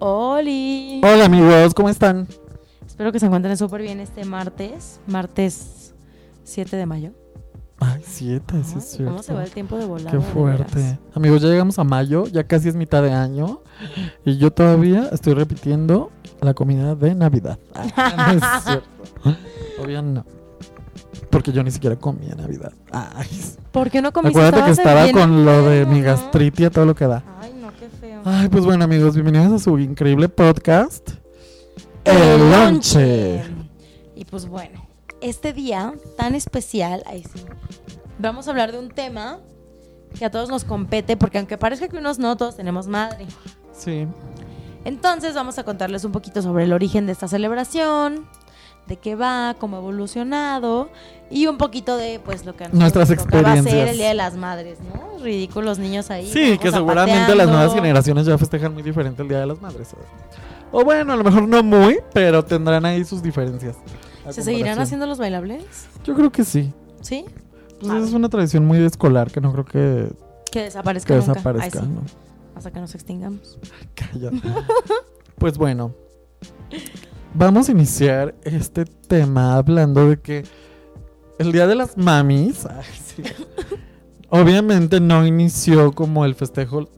[0.00, 1.00] Oli.
[1.02, 2.28] Hola amigos, ¿cómo están?
[2.86, 5.92] Espero que se encuentren súper bien este martes, martes
[6.44, 7.12] 7 de mayo.
[7.80, 9.10] Ay, siete, sí Ay, es cierto.
[9.12, 10.10] ¿Cómo se va el tiempo de volada?
[10.10, 10.98] Qué fuerte.
[11.14, 13.60] Amigos, ya llegamos a mayo, ya casi es mitad de año.
[14.24, 17.58] Y yo todavía estoy repitiendo la comida de Navidad.
[17.74, 18.88] Ay, no es cierto.
[19.76, 20.24] Todavía no.
[21.30, 22.72] Porque yo ni siquiera comía Navidad.
[22.90, 23.28] Ay,
[23.70, 24.38] ¿Por qué no comiste?
[24.38, 27.22] acuérdate que estaba bien con lo de mi y todo lo que da.
[27.40, 27.52] Ay,
[28.24, 31.10] Ay, pues bueno, amigos, bienvenidos a su increíble podcast.
[32.04, 33.42] El lonche.
[34.14, 34.86] Y pues bueno,
[35.20, 37.44] este día tan especial, ahí sí,
[38.18, 39.38] vamos a hablar de un tema
[40.18, 43.26] que a todos nos compete, porque aunque parezca que unos no, todos tenemos madre.
[43.72, 44.06] Sí.
[44.84, 48.26] Entonces vamos a contarles un poquito sobre el origen de esta celebración,
[48.88, 50.88] de qué va, cómo ha evolucionado
[51.30, 53.90] y un poquito de pues lo que a Nuestras nos tocaba hacer experiencias.
[53.90, 55.22] el Día de las Madres, ¿no?
[55.22, 56.26] Ridículos niños ahí.
[56.30, 59.88] Sí, que seguramente las nuevas generaciones ya festejan muy diferente el Día de las Madres.
[60.72, 63.76] O bueno, a lo mejor no muy, pero tendrán ahí sus diferencias.
[64.26, 65.62] a ¿Se seguirán haciendo los bailables?
[66.04, 66.72] Yo creo que sí.
[67.00, 67.24] ¿Sí?
[67.80, 67.98] Pues Ah.
[68.04, 70.08] es una tradición muy escolar que no creo que,
[70.50, 71.32] Que desaparezca que nunca.
[71.34, 71.78] desaparezca.
[71.80, 72.02] Ay, sí, ¿no?
[72.56, 73.58] Hasta que nos extingamos.
[73.94, 74.40] Cállate.
[75.38, 75.94] pues bueno,
[77.34, 80.44] vamos a iniciar este tema hablando de que
[81.38, 83.22] el Día de las Mamis, ay, sí,
[84.28, 86.88] obviamente no inició como el festejo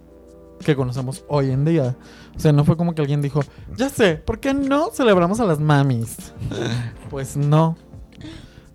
[0.64, 1.96] que conocemos hoy en día.
[2.36, 3.40] O sea, no fue como que alguien dijo,
[3.76, 6.32] ya sé, ¿por qué no celebramos a las mamis?
[7.10, 7.76] pues no.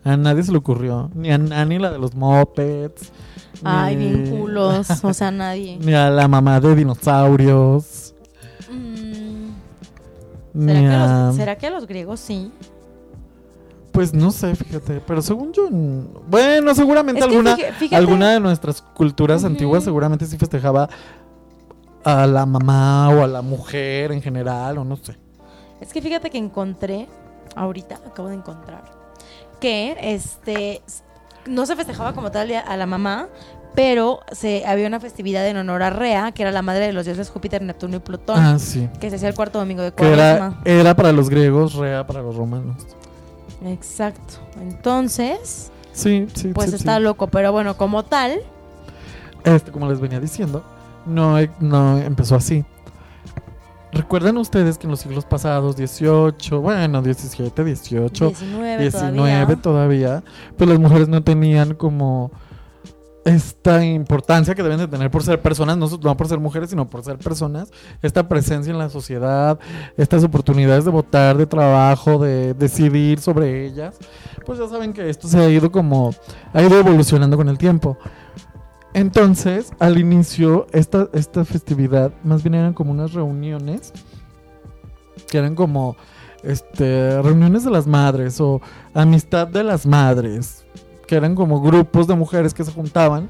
[0.04, 1.10] A nadie se le ocurrió.
[1.16, 3.12] Ni a Nani, la de los mopeds.
[3.64, 4.88] Ay, ni- bien culos.
[5.04, 5.78] O sea, nadie.
[5.82, 8.05] Ni a la mamá de dinosaurios.
[10.58, 11.26] ¿Será, que a...
[11.28, 12.52] los, ¿Será que a los griegos sí?
[13.92, 15.02] Pues no sé, fíjate.
[15.06, 15.68] Pero según yo.
[16.28, 20.90] Bueno, seguramente Es que alguna, fíjate- alguna de nuestras culturas antiguas seguramente sí festejaba
[22.04, 25.18] a la mamá o a la mujer en general, o no sé.
[25.82, 27.08] Es que fíjate que encontré,
[27.56, 28.84] ahorita acabo de encontrar,
[29.60, 30.82] que este
[31.48, 33.28] no se festejaba como tal a la mamá,
[33.76, 37.06] pero se había una festividad en honor a Rea, que era la madre de los
[37.06, 38.88] dioses Júpiter, Neptuno y Plutón, Ah, sí.
[39.00, 40.62] que se hacía el cuarto domingo de era, cuaresma.
[40.66, 42.78] era para los griegos, rea para los romanos.
[43.66, 44.36] Exacto.
[44.62, 47.04] Entonces, Sí, sí, pues sí, está sí.
[47.04, 48.40] loco, pero bueno, como tal,
[49.44, 50.64] Este, como les venía diciendo,
[51.06, 52.66] no, no empezó así.
[53.96, 59.62] ¿Recuerdan ustedes que en los siglos pasados, 18, bueno, 17, 18, 19, 19 todavía.
[59.62, 60.24] todavía,
[60.58, 62.30] pues las mujeres no tenían como
[63.24, 66.90] esta importancia que deben de tener por ser personas, no, no por ser mujeres, sino
[66.90, 69.58] por ser personas, esta presencia en la sociedad,
[69.96, 73.96] estas oportunidades de votar, de trabajo, de decidir sobre ellas,
[74.46, 76.14] pues ya saben que esto se ha ido como,
[76.52, 77.98] ha ido evolucionando con el tiempo.
[78.96, 83.92] Entonces, al inicio, esta, esta festividad más bien eran como unas reuniones
[85.28, 85.98] que eran como
[86.44, 88.62] este, reuniones de las madres o
[88.94, 90.64] amistad de las madres,
[91.08, 93.28] que eran como grupos de mujeres que se juntaban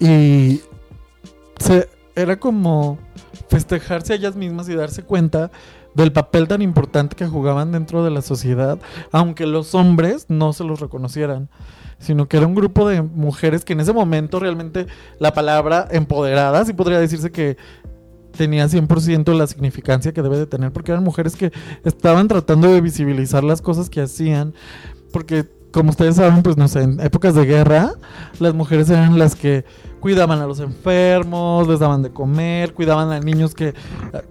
[0.00, 0.62] y
[1.60, 2.98] se, era como
[3.48, 5.52] festejarse a ellas mismas y darse cuenta
[5.96, 8.78] del papel tan importante que jugaban dentro de la sociedad,
[9.12, 11.48] aunque los hombres no se los reconocieran,
[11.98, 14.86] sino que era un grupo de mujeres que en ese momento realmente
[15.18, 17.56] la palabra empoderada, sí podría decirse que
[18.36, 21.50] tenía 100% la significancia que debe de tener, porque eran mujeres que
[21.82, 24.52] estaban tratando de visibilizar las cosas que hacían,
[25.12, 25.46] porque
[25.76, 27.92] como ustedes saben, pues no sé, en épocas de guerra,
[28.40, 29.66] las mujeres eran las que
[30.00, 33.74] cuidaban a los enfermos, les daban de comer, cuidaban a niños que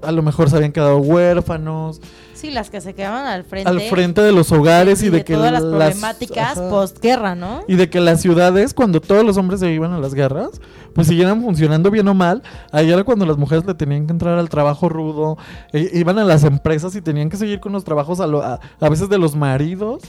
[0.01, 2.01] a, a lo mejor se habían quedado huérfanos,
[2.33, 3.69] Sí, las que se quedaban al frente.
[3.69, 7.61] al frente de los hogares y, y de, de que todas las problemáticas postguerra, ¿no?
[7.67, 10.49] Y de que las ciudades, cuando todos los hombres se iban a las guerras,
[10.93, 12.43] pues siguieran funcionando bien o mal.
[12.71, 15.37] Ahí era cuando las mujeres le tenían que entrar al trabajo rudo,
[15.71, 18.59] e- iban a las empresas y tenían que seguir con los trabajos a, lo- a,
[18.81, 20.01] a veces de los maridos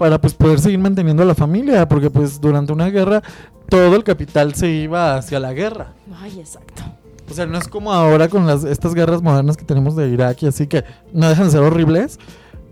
[0.00, 3.22] para pues poder seguir manteniendo a la familia, porque pues durante una guerra
[3.68, 5.92] todo el capital se iba hacia la guerra.
[6.22, 6.82] Ay, exacto.
[7.30, 10.42] O sea, no es como ahora con las, estas guerras modernas que tenemos de Irak
[10.42, 12.18] y así que no dejan de ser horribles,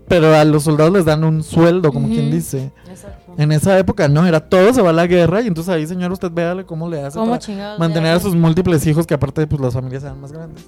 [0.07, 2.71] pero a los soldados les dan un sueldo, como quien dice.
[2.89, 3.33] Exacto.
[3.37, 6.11] En esa época no, era todo se va a la guerra y entonces ahí, señor,
[6.11, 9.61] usted véale cómo le hace ¿Cómo para mantener a sus múltiples hijos que aparte pues
[9.61, 10.67] las familias sean más grandes.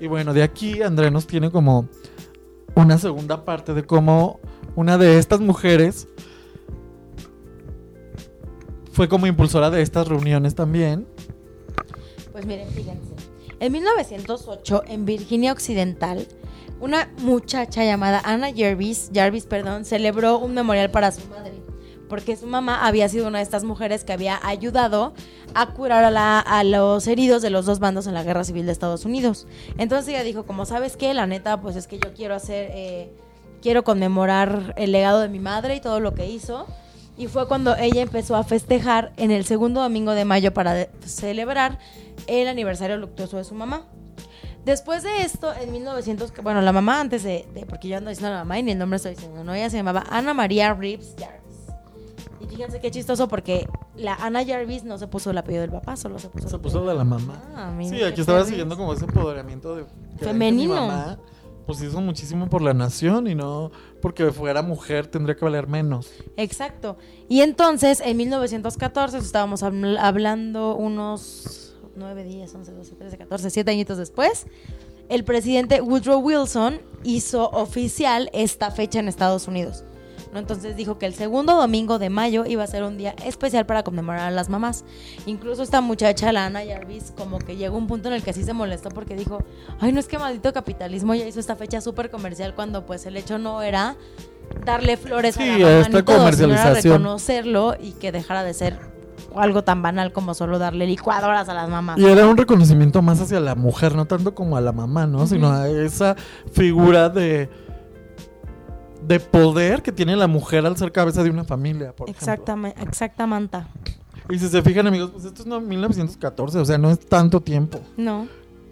[0.00, 1.88] Y bueno, de aquí André nos tiene como
[2.76, 4.38] una segunda parte de cómo
[4.76, 6.06] una de estas mujeres
[8.92, 11.06] fue como impulsora de estas reuniones también.
[12.32, 13.10] Pues miren, fíjense.
[13.60, 16.26] En 1908, en Virginia Occidental,
[16.80, 21.52] una muchacha llamada Anna Jarvis, Jarvis, perdón, celebró un memorial para su madre.
[22.08, 25.12] porque su mamá había sido una de estas mujeres que había ayudado
[25.54, 28.66] a curar a, la- a los heridos de los dos bandos en la guerra civil
[28.66, 29.46] de Estados Unidos.
[29.78, 33.12] Entonces ella dijo, como sabes qué, la neta, pues es que yo quiero hacer, eh,
[33.62, 36.66] quiero conmemorar el legado de mi madre y todo lo que hizo.
[37.16, 40.90] Y fue cuando ella empezó a festejar en el segundo domingo de mayo para de-
[41.04, 41.78] celebrar
[42.26, 43.82] el aniversario luctuoso de su mamá.
[44.64, 48.10] Después de esto, en 1900, que- bueno, la mamá antes de, de- porque yo ando
[48.10, 49.54] diciendo la mamá y ni el nombre estoy diciendo, ¿no?
[49.54, 51.40] Ella se llamaba Ana María Reeves Jarvis.
[52.40, 53.66] Y fíjense qué chistoso porque
[53.96, 56.56] la Ana Jarvis no se puso el apellido del papá, solo se puso el Se
[56.56, 57.42] apellido puso de la mamá.
[57.54, 58.48] Ah, mira Sí, aquí estaba Jarvis.
[58.50, 59.84] siguiendo como ese empoderamiento de
[60.18, 60.74] Femenino.
[60.74, 61.18] Mi mamá,
[61.78, 63.70] pues hizo muchísimo por la nación y no
[64.02, 66.10] porque fuera mujer tendría que valer menos.
[66.36, 66.96] Exacto.
[67.28, 73.70] Y entonces, en 1914, estábamos habl- hablando unos 9, 10, 11, 12, 13, 14, 7
[73.70, 74.46] añitos después,
[75.08, 79.84] el presidente Woodrow Wilson hizo oficial esta fecha en Estados Unidos.
[80.32, 80.38] ¿No?
[80.38, 83.82] Entonces dijo que el segundo domingo de mayo iba a ser un día especial para
[83.82, 84.84] conmemorar a las mamás.
[85.26, 88.44] Incluso esta muchacha, la Ana Jarvis, como que llegó un punto en el que sí
[88.44, 89.42] se molestó porque dijo,
[89.80, 93.16] ay, no es que maldito capitalismo ya hizo esta fecha súper comercial cuando pues el
[93.16, 93.96] hecho no era
[94.64, 98.78] darle flores a la mamá ni todo, sino era reconocerlo y que dejara de ser
[99.36, 101.98] algo tan banal como solo darle licuadoras a las mamás.
[101.98, 105.26] Y era un reconocimiento más hacia la mujer, no tanto como a la mamá, ¿no?
[105.26, 106.16] Sino a esa
[106.52, 107.48] figura de
[109.10, 112.32] de poder que tiene la mujer al ser cabeza de una familia, por ejemplo.
[112.32, 113.58] Exactamente, exactamente.
[114.28, 117.40] Y si se fijan, amigos, pues esto es no, 1914, o sea, no es tanto
[117.40, 117.80] tiempo.
[117.96, 118.28] No,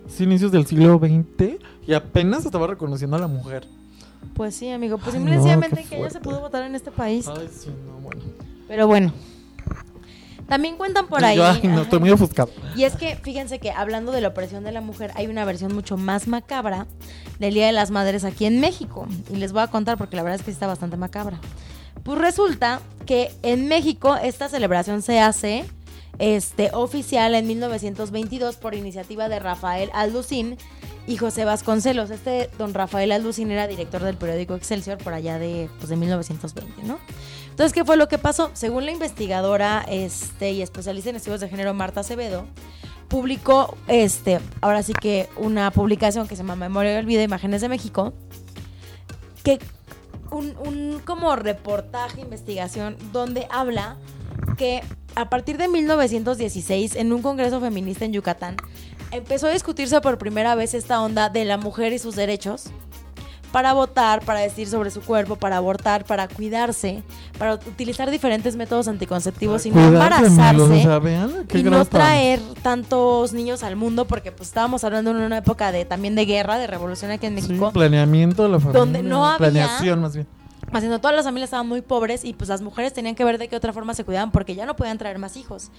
[0.06, 1.58] Es inicios del siglo XX
[1.88, 3.66] y apenas estaba reconociendo a la mujer.
[4.34, 4.98] pues sí, amigo.
[4.98, 7.26] Pues Ay, simple y no, que ya se pudo votar en este país.
[7.26, 8.22] Ay, sí, no, bueno.
[8.68, 9.12] Pero bueno.
[10.48, 11.36] También cuentan por ahí.
[11.36, 12.50] Yo, ay, no, ajá, estoy muy ofuscado.
[12.74, 15.74] Y es que, fíjense que hablando de la opresión de la mujer, hay una versión
[15.74, 16.86] mucho más macabra
[17.38, 19.06] del Día de las Madres aquí en México.
[19.30, 21.38] Y les voy a contar porque la verdad es que está bastante macabra.
[22.02, 25.66] Pues resulta que en México esta celebración se hace
[26.18, 30.56] este, oficial en 1922 por iniciativa de Rafael Alducín
[31.08, 32.10] y José Vasconcelos.
[32.10, 36.82] Este don Rafael Alducín era director del periódico Excelsior por allá de, pues, de 1920,
[36.82, 36.98] ¿no?
[37.48, 38.50] Entonces, ¿qué fue lo que pasó?
[38.52, 42.44] Según la investigadora este, y especialista en estudios de género Marta Acevedo,
[43.08, 47.70] publicó, este, ahora sí que una publicación que se llama Memoria del Olvido, Imágenes de
[47.70, 48.12] México,
[49.42, 49.58] que
[50.30, 53.96] un, un como reportaje, investigación, donde habla
[54.58, 54.82] que
[55.14, 58.56] a partir de 1916, en un congreso feminista en Yucatán,
[59.10, 62.64] empezó a discutirse por primera vez esta onda de la mujer y sus derechos
[63.52, 67.02] para votar, para decir sobre su cuerpo, para abortar, para cuidarse,
[67.38, 70.82] para utilizar diferentes métodos anticonceptivos y no embarazarse
[71.54, 75.86] y no traer tantos niños al mundo porque pues estábamos hablando en una época de
[75.86, 78.80] también de guerra, de revolución aquí en Sí, México, planeamiento de la familia.
[78.80, 80.26] Donde no había- Planeación, más bien.
[80.72, 83.48] Haciendo todas las familias estaban muy pobres y pues las mujeres tenían que ver de
[83.48, 85.70] qué otra forma se cuidaban porque ya no podían traer más hijos.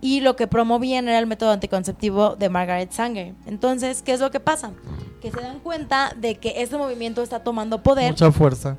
[0.00, 3.34] Y lo que promovían era el método anticonceptivo de Margaret Sanger.
[3.46, 4.72] Entonces, ¿qué es lo que pasa?
[5.20, 8.76] Que se dan cuenta de que este movimiento está tomando poder Mucha fuerza.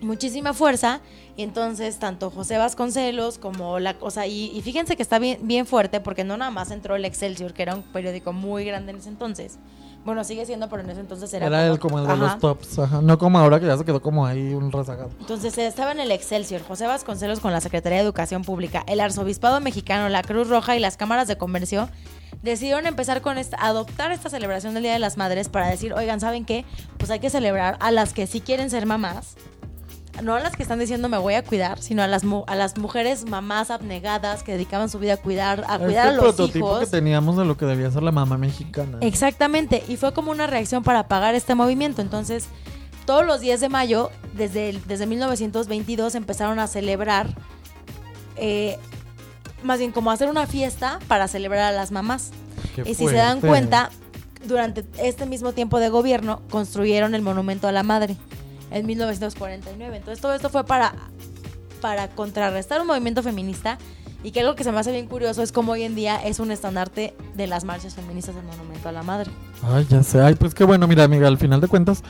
[0.00, 1.00] muchísima fuerza
[1.36, 5.64] y entonces tanto José Vasconcelos como la cosa y, y fíjense que está bien, bien
[5.66, 8.98] fuerte porque no nada más entró el Excelsior que era un periódico muy grande en
[8.98, 9.58] ese entonces
[10.04, 12.22] bueno sigue siendo pero en ese entonces era, Era, el como el de Ajá.
[12.22, 13.00] los tops, ajá.
[13.02, 15.10] No como ahora que ya se quedó como ahí un rezagado.
[15.20, 19.60] entonces estaba en el Excelsior José Vasconcelos con la Secretaría de Educación Pública el Arzobispado
[19.60, 21.88] Mexicano la Cruz Roja y las cámaras de comercio
[22.42, 26.20] decidieron empezar con esta, adoptar esta celebración del Día de las Madres para decir, oigan,
[26.20, 26.66] ¿saben qué?
[26.98, 29.36] Pues hay que celebrar a las que sí quieren ser mamás,
[30.22, 32.76] no a las que están diciendo me voy a cuidar, sino a las, a las
[32.78, 36.58] mujeres mamás abnegadas que dedicaban su vida a cuidar, a cuidar este a los prototipo
[36.58, 36.80] hijos.
[36.80, 38.98] que teníamos de lo que debía ser la mamá mexicana.
[39.00, 42.00] Exactamente, y fue como una reacción para apagar este movimiento.
[42.02, 42.46] Entonces,
[43.06, 47.28] todos los días de mayo, desde, el- desde 1922, empezaron a celebrar,
[48.36, 48.78] eh,
[49.62, 52.30] más bien como hacer una fiesta para celebrar a las mamás.
[52.74, 53.90] Qué Y si se dan cuenta,
[54.46, 58.16] durante este mismo tiempo de gobierno construyeron el monumento a la madre
[58.74, 59.96] en 1949.
[59.96, 60.94] Entonces todo esto fue para,
[61.80, 63.78] para contrarrestar un movimiento feminista
[64.22, 66.40] y que algo que se me hace bien curioso es como hoy en día es
[66.40, 69.30] un estandarte de las marchas feministas el monumento a la madre.
[69.62, 70.20] Ay, ya sé.
[70.20, 72.02] Ay, pues qué bueno, mira, amiga, al final de cuentas,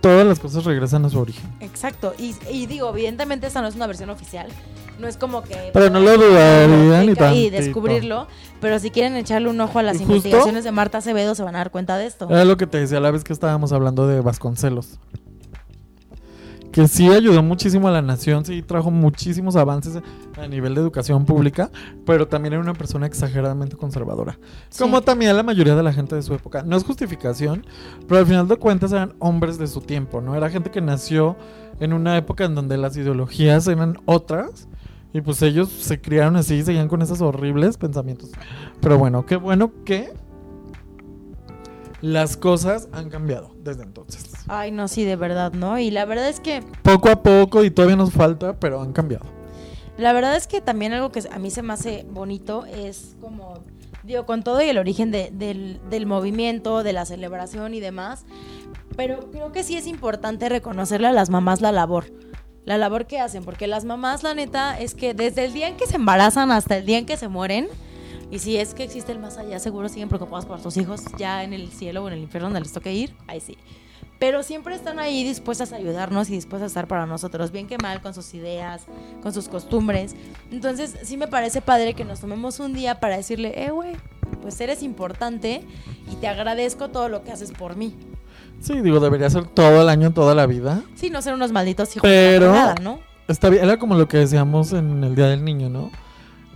[0.00, 1.50] todas las cosas regresan a su origen.
[1.60, 2.14] Exacto.
[2.18, 4.48] Y, y digo, evidentemente esta no es una versión oficial.
[5.00, 5.70] No es como que...
[5.72, 7.56] Pero no lo dudaría ni y tantito.
[7.56, 8.28] descubrirlo.
[8.60, 11.56] Pero si quieren echarle un ojo a las Y investigaciones de Marta Acevedo se van
[11.56, 12.28] a dar cuenta de esto.
[12.30, 14.98] Era lo que te decía la vez que estábamos hablando de Vasconcelos.
[16.74, 20.02] Que sí ayudó muchísimo a la nación, sí trajo muchísimos avances
[20.36, 21.70] a nivel de educación pública,
[22.04, 24.40] pero también era una persona exageradamente conservadora.
[24.70, 24.82] Sí.
[24.82, 26.64] Como también la mayoría de la gente de su época.
[26.64, 27.64] No es justificación,
[28.08, 30.34] pero al final de cuentas eran hombres de su tiempo, ¿no?
[30.34, 31.36] Era gente que nació
[31.78, 34.66] en una época en donde las ideologías eran otras
[35.14, 38.32] Y pues ellos se criaron así y seguían con esos horribles pensamientos.
[38.80, 40.12] Pero bueno, qué bueno que
[42.00, 44.33] las cosas han cambiado desde entonces.
[44.46, 45.78] Ay, no, sí, de verdad, ¿no?
[45.78, 49.24] Y la verdad es que Poco a poco y todavía nos falta, pero han cambiado.
[49.96, 53.54] La verdad es que también algo que a mí se me hace bonito es como,
[54.02, 58.24] digo, con todo y el origen de- del, del movimiento, de la celebración y demás,
[58.96, 62.06] pero creo que sí es importante reconocerle a las mamás la labor,
[62.64, 65.76] la labor que hacen, porque las mamás, la neta, es que desde el día en
[65.76, 67.68] que se embarazan hasta el día en que se mueren,
[68.32, 71.44] y si es que existe el más allá, seguro siguen preocupadas por sus hijos, ya
[71.44, 73.56] en el cielo o en el infierno donde les toque ir, ahí sí.
[74.18, 77.78] Pero siempre están ahí dispuestas a ayudarnos y dispuestas a estar para nosotros, bien que
[77.78, 78.82] mal, con sus ideas,
[79.22, 80.14] con sus costumbres.
[80.50, 83.92] Entonces, sí me parece padre que nos tomemos un día para decirle, eh, güey,
[84.40, 85.62] pues eres importante
[86.10, 87.94] y te agradezco todo lo que haces por mí.
[88.60, 90.82] Sí, digo, debería ser todo el año, toda la vida.
[90.94, 93.00] Sí, no ser unos malditos hijos Pero- de nada, ¿no?
[93.28, 95.90] Está bien, era como lo que decíamos en el Día del Niño, ¿no?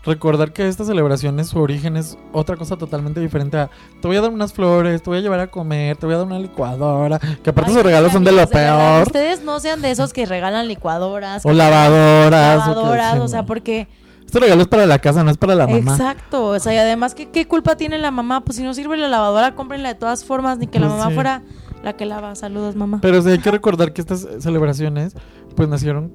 [0.09, 3.69] Recordar que esta celebración es su origen es otra cosa totalmente diferente a
[4.01, 6.19] te voy a dar unas flores, te voy a llevar a comer, te voy a
[6.19, 9.03] dar una licuadora, que aparte Ay, sus regalos son de lo peor.
[9.03, 11.45] Ustedes no sean de esos que regalan licuadoras.
[11.45, 12.67] O lavadoras.
[12.67, 13.87] o Lavadoras, o sea, porque...
[14.25, 15.93] Este regalo es para la casa, no es para la mamá.
[15.93, 18.45] Exacto, o sea, y además, ¿qué, qué culpa tiene la mamá?
[18.45, 21.11] Pues si no sirve la lavadora, cómprenla de todas formas, ni que la Pues mamá
[21.11, 21.15] sí.
[21.15, 21.43] fuera
[21.83, 22.35] la que lava.
[22.35, 22.99] Saludos, mamá.
[23.03, 25.15] Pero sí hay que recordar que estas celebraciones
[25.55, 26.13] pues nacieron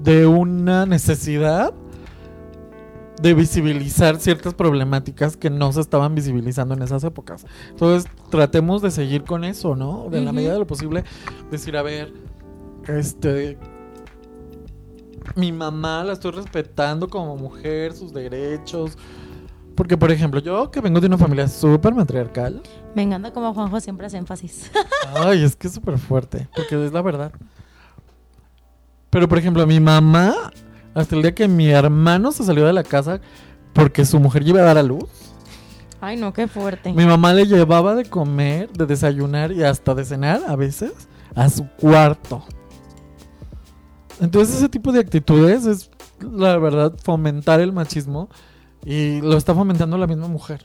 [0.00, 1.72] de una necesidad
[3.20, 7.46] de visibilizar ciertas problemáticas que no se estaban visibilizando en esas épocas.
[7.70, 10.08] Entonces, tratemos de seguir con eso, ¿no?
[10.10, 11.04] De la medida de lo posible,
[11.50, 12.12] decir, a ver,
[12.86, 13.58] este
[15.34, 18.96] mi mamá la estoy respetando como mujer, sus derechos.
[19.74, 22.62] Porque, por ejemplo, yo que vengo de una familia súper matriarcal,
[22.94, 24.70] Me encanta como Juanjo siempre hace énfasis.
[25.14, 27.32] Ay, es que es súper fuerte, porque es la verdad.
[29.10, 30.34] Pero, por ejemplo, mi mamá,
[30.96, 33.20] hasta el día que mi hermano se salió de la casa
[33.72, 35.04] porque su mujer iba a dar a luz,
[36.00, 36.92] Ay, no, qué fuerte.
[36.92, 40.92] mi mamá le llevaba de comer, de desayunar y hasta de cenar a veces
[41.34, 42.42] a su cuarto.
[44.20, 48.28] Entonces, ese tipo de actitudes es, la verdad, fomentar el machismo
[48.84, 50.64] y lo está fomentando la misma mujer.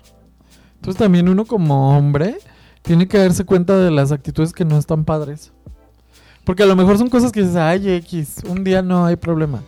[0.76, 2.38] Entonces, también uno como hombre
[2.82, 5.52] tiene que darse cuenta de las actitudes que no están padres.
[6.46, 9.62] Porque a lo mejor son cosas que dices, ay, X, un día no hay problema.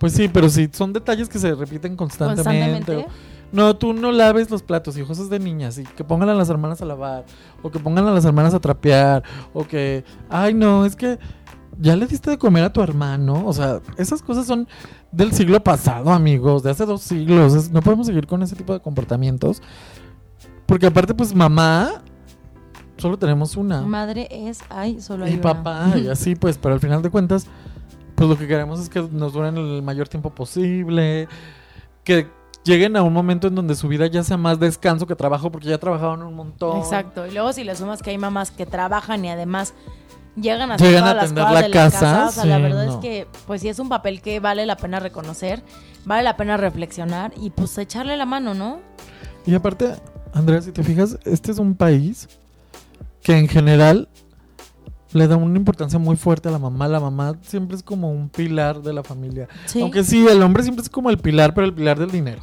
[0.00, 3.06] Pues sí, pero si son detalles que se repiten constantemente.
[3.52, 5.76] No, tú no laves los platos, hijos, es de niñas.
[5.78, 7.24] Y que pongan a las hermanas a lavar.
[7.62, 9.22] O que pongan a las hermanas a trapear.
[9.52, 11.18] O que, ay, no, es que
[11.78, 13.42] ya le diste de comer a tu hermano.
[13.46, 14.66] O sea, esas cosas son
[15.12, 17.52] del siglo pasado, amigos, de hace dos siglos.
[17.54, 19.60] Es- no podemos seguir con ese tipo de comportamientos.
[20.64, 22.02] Porque aparte, pues mamá,
[22.96, 23.82] solo tenemos una.
[23.82, 25.42] Madre es, ay, solo hay Y una.
[25.42, 27.46] papá, y así pues, pero al final de cuentas,
[28.20, 31.26] pues lo que queremos es que nos duren el mayor tiempo posible,
[32.04, 32.26] que
[32.64, 35.68] lleguen a un momento en donde su vida ya sea más descanso que trabajo, porque
[35.68, 36.80] ya trabajaron un montón.
[36.80, 37.26] Exacto.
[37.26, 39.72] Y luego si le sumas que hay mamás que trabajan y además
[40.36, 42.28] llegan a hacer Llegan a las cosas la de casa, la casa.
[42.28, 42.92] O sea, la verdad no.
[42.92, 45.62] es que, pues sí es un papel que vale la pena reconocer,
[46.04, 48.80] vale la pena reflexionar y pues echarle la mano, ¿no?
[49.46, 49.94] Y aparte,
[50.34, 52.28] Andrea, si te fijas, este es un país
[53.22, 54.10] que en general
[55.12, 56.88] le da una importancia muy fuerte a la mamá.
[56.88, 59.48] La mamá siempre es como un pilar de la familia.
[59.66, 59.80] Sí.
[59.80, 62.42] Aunque sí, el hombre siempre es como el pilar, pero el pilar del dinero.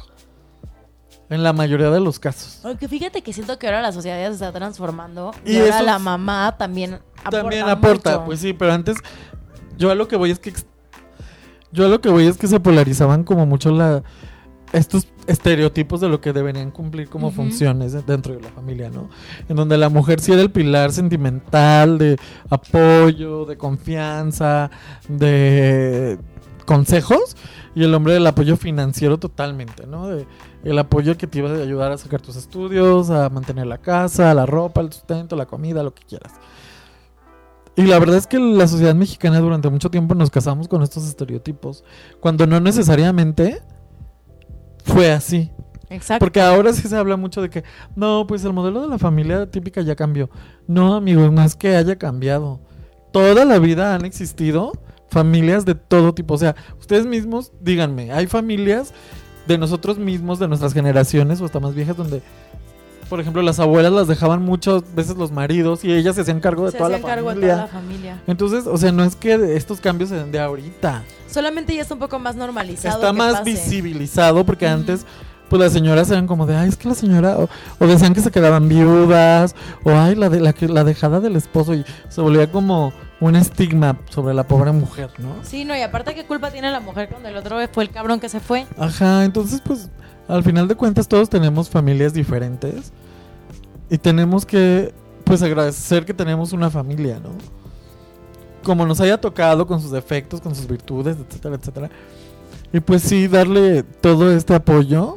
[1.30, 2.60] En la mayoría de los casos.
[2.64, 5.82] Aunque fíjate que siento que ahora la sociedad ya se está transformando y, Y ahora
[5.82, 8.24] la mamá también aporta También aporta, mucho.
[8.24, 8.96] pues sí, pero antes
[9.76, 10.54] yo a lo que voy es que
[11.70, 14.02] yo a lo que voy es que se polarizaban como mucho la
[14.72, 19.10] estos estereotipos de lo que deberían cumplir como funciones dentro de la familia, ¿no?
[19.48, 22.16] En donde la mujer sí era el pilar sentimental de
[22.48, 24.70] apoyo, de confianza,
[25.06, 26.18] de
[26.64, 27.36] consejos
[27.74, 30.08] y el hombre del apoyo financiero totalmente, ¿no?
[30.08, 30.26] De,
[30.64, 34.32] el apoyo que te iba a ayudar a sacar tus estudios, a mantener la casa,
[34.32, 36.32] la ropa, el sustento, la comida, lo que quieras.
[37.76, 41.06] Y la verdad es que la sociedad mexicana durante mucho tiempo nos casamos con estos
[41.06, 41.84] estereotipos,
[42.18, 43.60] cuando no necesariamente
[44.88, 45.50] fue así.
[45.90, 46.24] Exacto.
[46.24, 47.64] Porque ahora sí se habla mucho de que,
[47.96, 50.28] no, pues el modelo de la familia típica ya cambió.
[50.66, 52.60] No, amigos, no es que haya cambiado.
[53.12, 54.72] Toda la vida han existido
[55.08, 56.34] familias de todo tipo.
[56.34, 58.92] O sea, ustedes mismos, díganme, hay familias
[59.46, 62.22] de nosotros mismos, de nuestras generaciones o hasta más viejas, donde,
[63.08, 66.66] por ejemplo, las abuelas las dejaban muchas veces los maridos y ellas se hacían cargo
[66.66, 67.54] de se toda la hacían cargo de familia.
[67.54, 68.22] toda la familia.
[68.26, 71.04] Entonces, o sea, no es que estos cambios se den de ahorita.
[71.30, 72.96] Solamente ya está un poco más normalizado.
[72.96, 73.44] Está más pase.
[73.50, 75.06] visibilizado porque antes
[75.48, 77.48] pues las señoras eran como de, ay, es que la señora, o,
[77.78, 81.74] o decían que se quedaban viudas, o ay, la, de, la, la dejada del esposo,
[81.74, 85.36] y se volvía como un estigma sobre la pobre mujer, ¿no?
[85.42, 88.20] Sí, no, y aparte, ¿qué culpa tiene la mujer cuando el otro fue el cabrón
[88.20, 88.66] que se fue?
[88.76, 89.88] Ajá, entonces pues
[90.28, 92.92] al final de cuentas todos tenemos familias diferentes
[93.90, 94.94] y tenemos que
[95.24, 97.30] pues agradecer que tenemos una familia, ¿no?
[98.62, 101.90] Como nos haya tocado con sus defectos, con sus virtudes, etcétera, etcétera.
[102.72, 105.16] Y pues sí, darle todo este apoyo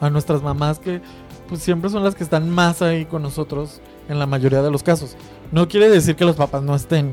[0.00, 1.00] a nuestras mamás que
[1.48, 4.82] pues siempre son las que están más ahí con nosotros en la mayoría de los
[4.82, 5.16] casos.
[5.52, 7.12] No quiere decir que los papás no estén.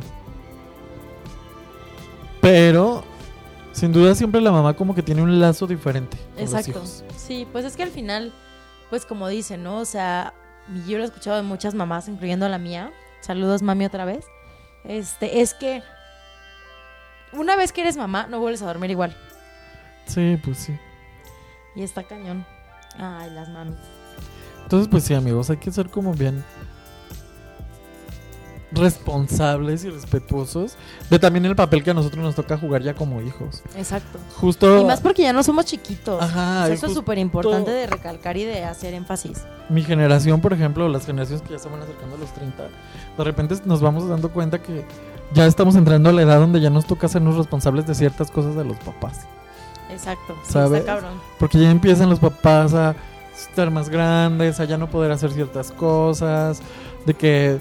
[2.41, 3.03] Pero
[3.71, 6.17] sin duda siempre la mamá como que tiene un lazo diferente.
[6.17, 6.71] con los Exacto.
[6.71, 7.03] hijos.
[7.15, 8.33] Sí, pues es que al final,
[8.89, 9.77] pues como dicen, ¿no?
[9.77, 10.33] O sea,
[10.87, 12.91] yo lo he escuchado de muchas mamás, incluyendo a la mía.
[13.21, 14.25] Saludos, mami, otra vez.
[14.83, 15.83] Este, es que
[17.33, 19.15] una vez que eres mamá, no vuelves a dormir igual.
[20.05, 20.73] Sí, pues sí.
[21.75, 22.45] Y está cañón.
[22.97, 23.77] Ay, las mamis.
[24.63, 26.43] Entonces, pues sí, amigos, hay que ser como bien
[28.71, 30.75] responsables y respetuosos
[31.09, 33.61] de también el papel que a nosotros nos toca jugar ya como hijos.
[33.75, 34.19] Exacto.
[34.35, 36.21] Justo Y más porque ya no somos chiquitos.
[36.21, 39.43] Ajá, O sea, y eso es súper importante de recalcar y de hacer énfasis.
[39.69, 42.63] mi generación, por ejemplo, las generaciones que ya se van acercando a los 30,
[43.17, 44.85] de repente nos vamos dando cuenta que
[45.33, 48.55] ya estamos entrando a la edad donde ya nos toca hacernos responsables de ciertas cosas
[48.55, 49.21] de los papás.
[49.91, 50.35] Exacto.
[50.45, 50.81] Sí, ¿Sabes?
[50.81, 51.13] está cabrón.
[51.39, 52.95] Porque ya empiezan los papás a
[53.35, 56.61] estar más grandes, a ya no poder hacer ciertas cosas,
[57.05, 57.57] de que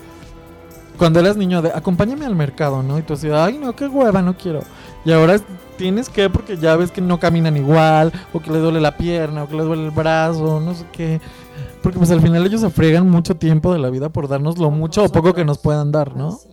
[0.98, 2.98] cuando eras niño, de acompáñame al mercado, ¿no?
[2.98, 4.60] Y tú así, ay, no, qué hueva, no quiero.
[5.04, 5.44] Y ahora es-
[5.76, 9.44] tienes que, porque ya ves que no caminan igual, o que les duele la pierna,
[9.44, 11.20] o que les duele el brazo, no sé qué.
[11.82, 14.70] Porque pues al final ellos se friegan mucho tiempo de la vida por darnos lo
[14.70, 16.32] mucho o poco que nos puedan dar, ¿no?
[16.32, 16.48] sí.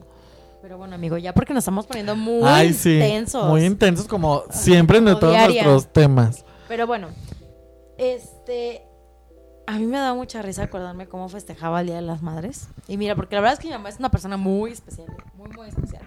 [0.61, 2.93] Pero bueno, amigo, ya porque nos estamos poniendo muy Ay, sí.
[2.93, 3.47] intensos.
[3.49, 6.43] Muy intensos como siempre en todos nuestros temas.
[6.67, 7.07] Pero bueno,
[7.97, 8.84] este.
[9.67, 12.67] A mí me da mucha risa acordarme cómo festejaba el Día de las Madres.
[12.87, 15.49] Y mira, porque la verdad es que mi mamá es una persona muy especial, muy,
[15.49, 16.03] muy especial.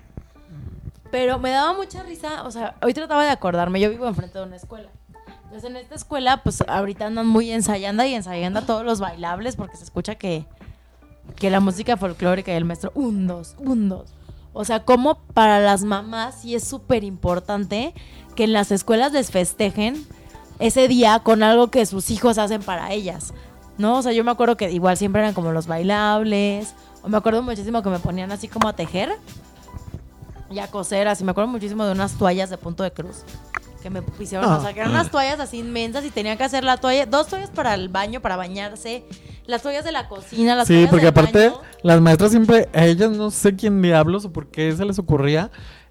[1.10, 4.44] Pero me daba mucha risa, o sea, hoy trataba de acordarme, yo vivo enfrente de
[4.44, 4.90] una escuela.
[5.44, 9.78] Entonces en esta escuela, pues ahorita andan muy ensayando y ensayando todos los bailables porque
[9.78, 10.44] se escucha que,
[11.36, 14.10] que la música folclórica y el maestro, un, dos, un, dos.
[14.52, 17.94] O sea, como para las mamás sí es súper importante
[18.36, 20.06] que en las escuelas les festejen
[20.58, 23.32] ese día con algo que sus hijos hacen para ellas.
[23.78, 23.98] ¿No?
[23.98, 26.74] O sea, yo me acuerdo que igual siempre eran como los bailables.
[27.02, 29.16] O me acuerdo muchísimo que me ponían así como a tejer
[30.50, 31.08] y a coser.
[31.08, 33.24] Así me acuerdo muchísimo de unas toallas de punto de cruz.
[33.82, 34.56] Que me hicieron, Ah.
[34.58, 37.28] o sea, que eran unas toallas así inmensas y tenía que hacer la toalla, dos
[37.28, 39.04] toallas para el baño, para bañarse,
[39.46, 41.60] las toallas de la cocina, las Sí, toallas porque del aparte baño.
[41.84, 45.50] las maestras siempre, a ellas no sé quién diablos o por qué se les ocurría,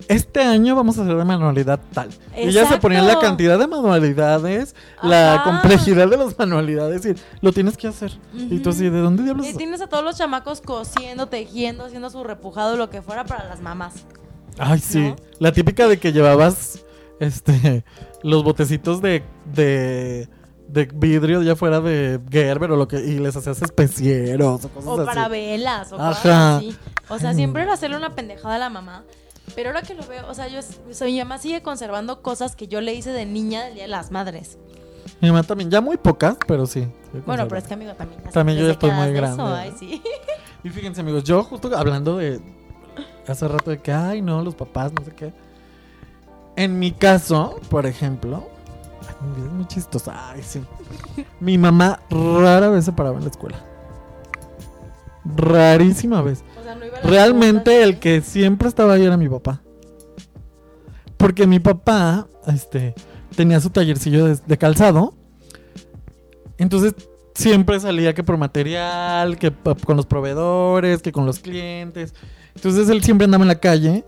[0.10, 2.10] este año vamos a hacer de manualidad tal.
[2.36, 2.82] Y ellas se Exacto.
[2.82, 8.12] ponían la cantidad de manualidades, la complejidad de las manualidades y lo tienes que hacer.
[8.34, 9.47] Y tú así, ¿de dónde diablos?
[9.47, 13.45] Y tienes a todos los chamacos cosiendo, tejiendo, haciendo su repujado, lo que fuera para
[13.45, 13.93] las mamás.
[14.60, 15.00] Ay, sí.
[15.00, 15.15] ¿no?
[15.39, 16.80] La típica de que llevabas
[17.19, 17.84] este
[18.23, 20.27] los botecitos de, de,
[20.67, 24.88] de vidrio ya fuera de Gerber o lo que y les hacías especieros o cosas
[24.89, 25.06] O así.
[25.06, 26.58] para velas, o Ajá.
[26.58, 26.75] así.
[27.10, 29.03] O sea, siempre era hacerle una pendejada a la mamá.
[29.56, 30.60] Pero ahora que lo veo, o sea, yo,
[30.91, 33.88] sea, mi mamá sigue conservando cosas que yo le hice de niña del Día de
[33.89, 34.58] las Madres.
[35.21, 36.86] Mi mamá también, ya muy pocas, pero sí.
[37.25, 38.21] Bueno, pero es que amigo también.
[38.25, 39.41] ya También yo estoy muy grande.
[39.41, 40.01] eso, Ay, sí.
[40.65, 42.41] Y fíjense, amigos, yo justo hablando de
[43.25, 45.32] hace rato de que, ay, no, los papás, no sé qué.
[46.57, 48.49] En mi caso, por ejemplo,
[49.03, 50.31] ay, es muy chistosa.
[50.31, 50.59] Ay, sí.
[51.39, 53.63] Mi mamá rara vez se paraba en la escuela.
[55.23, 56.43] Rarísima vez.
[56.59, 59.61] O sea, no iba a Realmente el que siempre estaba ahí era mi papá.
[61.15, 62.95] Porque mi papá, este,
[63.35, 65.13] tenía su tallercillo de, de calzado.
[66.57, 66.95] Entonces
[67.35, 69.53] siempre salía que por material, que
[69.85, 72.15] con los proveedores, que con los clientes.
[72.55, 74.05] Entonces él siempre andaba en la calle.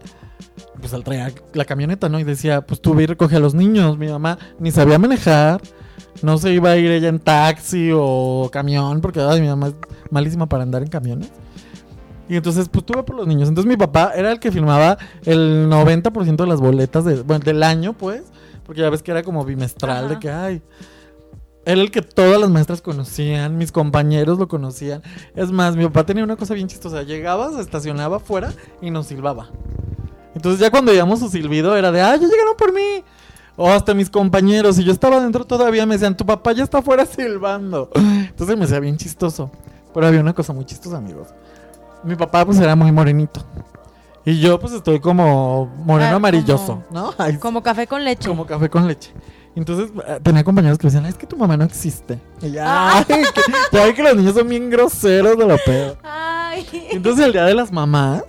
[0.80, 2.19] Pues él traía la camioneta, ¿no?
[2.19, 3.97] Y decía, pues tú ve y recoge a los niños.
[3.97, 5.62] Mi mamá ni sabía manejar.
[6.21, 9.75] No se iba a ir ella en taxi o camión, porque ay, mi mamá es
[10.10, 11.30] malísima para andar en camiones.
[12.30, 13.49] Y entonces, pues tú ve por los niños.
[13.49, 17.63] Entonces mi papá era el que filmaba el 90% de las boletas de, bueno, del
[17.63, 18.23] año, pues.
[18.65, 20.08] Porque ya ves que era como bimestral, Ajá.
[20.08, 20.62] de que, ay.
[21.65, 25.02] Era el que todas las maestras conocían, mis compañeros lo conocían.
[25.36, 27.04] Es más, mi papá tenía una cosa bien chistosa.
[27.04, 29.49] Llegaba, se estacionaba afuera y nos silbaba.
[30.39, 33.04] Entonces ya cuando oíamos su silbido era de, ¡ay, ya llegaron por mí!
[33.58, 36.78] O hasta mis compañeros, y yo estaba dentro todavía, me decían, tu papá ya está
[36.78, 37.89] afuera silbando.
[37.93, 39.52] Entonces me hacía bien chistoso.
[39.93, 41.28] Pero había una cosa muy chistosa, amigos.
[42.06, 43.43] Mi papá pues era muy morenito.
[44.23, 47.13] Y yo pues estoy como moreno Ah, amarilloso, ¿no?
[47.17, 48.30] Ay, Como café con leche.
[48.30, 49.12] como café con leche.
[49.58, 52.17] Entonces eh, tenía compañeros que me decían, "Ay, es que tu mamá no existe.
[52.41, 52.97] Y ya, Ah.
[53.10, 53.41] ay, que,
[53.78, 55.97] ya que los niños son bien groseros de lo peor.
[56.04, 56.65] Ay.
[56.91, 58.23] Entonces el día de las mamás,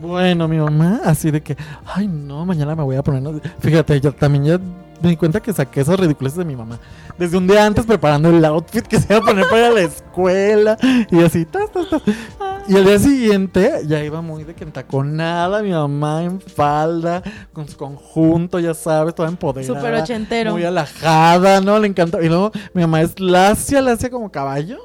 [0.00, 1.56] Bueno, mi mamá, así de que,
[1.86, 3.22] ay, no, mañana me voy a poner.
[3.22, 4.58] no- Fíjate, yo también ya
[5.02, 6.78] me di cuenta que saqué esas ridiculeces de mi mamá.
[7.18, 9.70] Desde un día antes preparando el outfit que se iba a poner para ir a
[9.70, 10.76] la escuela
[11.10, 12.02] y así, tas, tas, tas.
[12.68, 17.68] Y al día siguiente ya iba muy de que entaconada, mi mamá en falda, con
[17.68, 19.72] su conjunto, ya sabes, toda empoderada.
[19.80, 20.52] Súper ochentero.
[20.52, 21.78] Muy alajada, ¿no?
[21.78, 22.20] Le encantó.
[22.20, 24.78] Y luego mi mamá es lacia, lacia como caballo.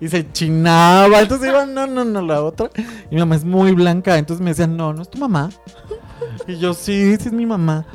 [0.00, 1.20] Y se chinaba.
[1.20, 2.70] Entonces iba, no, no, no, la otra.
[3.10, 4.16] Y mi mamá es muy blanca.
[4.16, 5.50] Entonces me decían, no, no es tu mamá.
[6.46, 7.86] Y yo, sí, sí es mi mamá.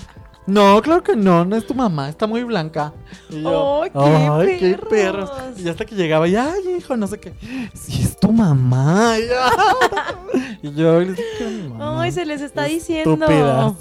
[0.46, 2.94] No, claro que no, no es tu mamá, está muy blanca.
[3.30, 7.08] Y yo, ¡Ay, qué "Ay, qué perros!" Y hasta que llegaba, y ay, hijo, no
[7.08, 7.34] sé qué.
[7.74, 9.16] Sí, es tu mamá.
[10.62, 12.02] Y yo, y yo les dije mamá.
[12.02, 13.14] Ay, se les está diciendo.
[13.14, 13.74] Estúpidas.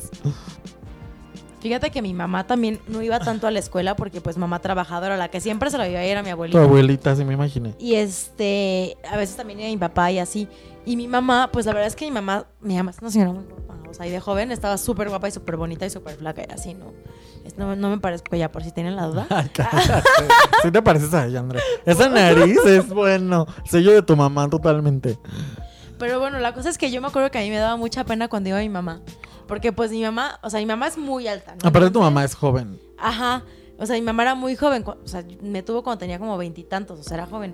[1.63, 5.17] Fíjate que mi mamá también no iba tanto a la escuela porque pues mamá trabajadora,
[5.17, 6.61] la que siempre se la iba a ir a mi Tu abuelita.
[6.63, 7.75] abuelita, sí me imaginé.
[7.79, 10.49] Y este, a veces también iba mi papá y así.
[10.85, 13.33] Y mi mamá, pues la verdad es que mi mamá, mi mamá es una señora
[13.33, 13.75] muy guapa.
[13.89, 16.53] O sea, y de joven estaba súper guapa y súper bonita y súper flaca y
[16.53, 16.87] así, ¿no?
[17.57, 19.27] No, no me parezco ya, por si tienen la duda.
[20.63, 21.63] Sí te pareces a ella, Andrea.
[21.87, 23.47] Esa nariz es bueno.
[23.69, 25.19] Sello de tu mamá totalmente.
[25.99, 28.05] Pero bueno, la cosa es que yo me acuerdo que a mí me daba mucha
[28.05, 29.01] pena cuando iba mi mamá.
[29.53, 31.69] Porque pues mi mamá, o sea, mi mamá es muy alta, ¿no?
[31.69, 32.81] Aparte tu mamá es joven.
[32.97, 33.45] Ajá.
[33.79, 34.83] O sea, mi mamá era muy joven.
[34.87, 36.99] O sea, me tuvo cuando tenía como veintitantos.
[36.99, 37.53] O sea, era joven.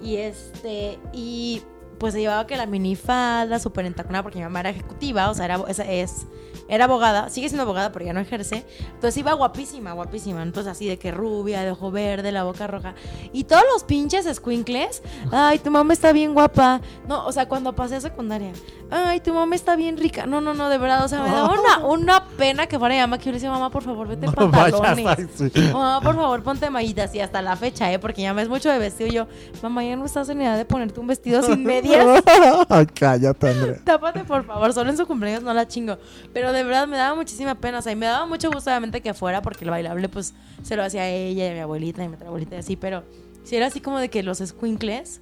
[0.00, 1.00] Y este.
[1.12, 1.60] Y
[1.98, 5.28] pues se llevaba que la minifalda súper entaconada porque mi mamá era ejecutiva.
[5.28, 6.28] O sea, era, esa es,
[6.70, 7.28] era abogada.
[7.28, 8.64] Sigue siendo abogada, pero ya no ejerce.
[8.94, 10.42] Entonces iba guapísima, guapísima.
[10.42, 12.94] Entonces así de que rubia, de ojo verde, la boca roja.
[13.32, 15.02] Y todos los pinches squinkles.
[15.32, 16.80] Ay, tu mamá está bien guapa.
[17.08, 18.52] No, o sea, cuando pasé a secundaria.
[18.90, 20.26] Ay, tu mamá está bien rica.
[20.26, 21.04] No, no, no, de verdad.
[21.04, 23.70] O sea, me daba una, una pena que fuera mamá que yo le decía, mamá,
[23.70, 25.28] por favor, vete No pantalones.
[25.34, 25.50] sí.
[25.72, 27.14] Mamá, por favor, ponte mallitas.
[27.14, 27.98] Y hasta la fecha, ¿eh?
[27.98, 29.08] Porque ya me es mucho de vestido.
[29.10, 29.26] Y yo,
[29.62, 32.22] mamá, ya no estás en edad de ponerte un vestido sin medias.
[32.68, 33.80] Ay, cállate, Andrea.
[33.84, 34.72] Tápate, por favor.
[34.72, 35.98] Solo en su cumpleaños no la chingo.
[36.32, 37.78] Pero de verdad me daba muchísima pena.
[37.78, 39.42] O sea, y me daba mucho gusto, obviamente, que fuera.
[39.42, 42.08] Porque el bailable, pues, se lo hacía a ella y a mi abuelita y a
[42.08, 42.76] mi otra abuelita y así.
[42.76, 43.04] Pero
[43.44, 45.20] si era así como de que los squinkles,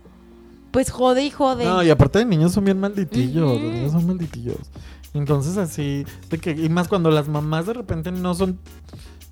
[0.70, 1.64] pues jode y jode.
[1.64, 3.60] No, y aparte de niños son bien malditillos.
[3.60, 4.58] Los niños son malditillos.
[5.14, 8.58] Entonces así, de que, y más cuando las mamás de repente no son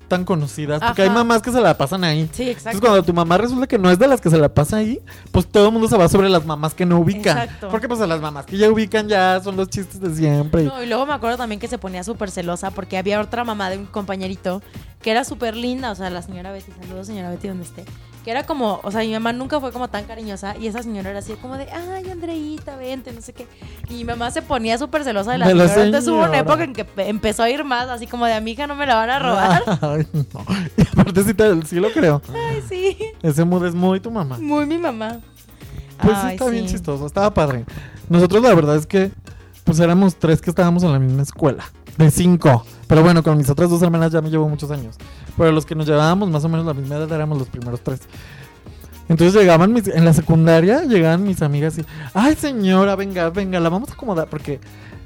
[0.07, 0.81] tan conocidas.
[0.81, 2.29] Porque hay mamás que se la pasan ahí.
[2.31, 2.69] Sí, exacto.
[2.69, 4.99] Entonces cuando tu mamá resulta que no es de las que se la pasa ahí,
[5.31, 7.37] pues todo el mundo se va sobre las mamás que no ubican.
[7.37, 7.69] Exacto.
[7.69, 10.63] Porque pues a las mamás que ya ubican ya son los chistes de siempre.
[10.63, 13.69] No, y luego me acuerdo también que se ponía súper celosa porque había otra mamá
[13.69, 14.61] de un compañerito
[15.01, 17.85] que era súper linda, o sea, la señora Betty, saludos señora Betty donde esté,
[18.23, 21.09] que era como, o sea, mi mamá nunca fue como tan cariñosa y esa señora
[21.11, 23.47] era así como de, ay, Andreita, vente, no sé qué.
[23.89, 25.85] Y mi mamá se ponía súper celosa de la De la señora.
[25.85, 26.39] Entonces hubo una señora.
[26.41, 28.75] época en que pe- empezó a ir más, así como de, a mi hija no
[28.75, 29.63] me la van a robar.
[29.81, 30.25] Ay, no.
[30.77, 32.21] Y aparte sí, te- sí lo creo.
[32.33, 34.37] Ay, sí, Ese mood es muy tu mamá.
[34.39, 35.19] muy mi mamá.
[36.01, 37.65] Pues sí, Ay, está bien chistoso, estaba padre.
[38.09, 39.11] Nosotros la verdad es que
[39.63, 41.63] pues éramos tres que estábamos en la misma escuela.
[41.97, 42.65] De cinco.
[42.87, 44.95] Pero bueno, con mis otras dos hermanas ya me llevo muchos años.
[45.37, 48.01] Pero los que nos llevábamos más o menos la misma edad éramos los primeros tres.
[49.09, 53.69] Entonces llegaban mis, en la secundaria, llegaban mis amigas y, ay señora, venga, venga, la
[53.69, 54.27] vamos a acomodar.
[54.27, 54.59] Porque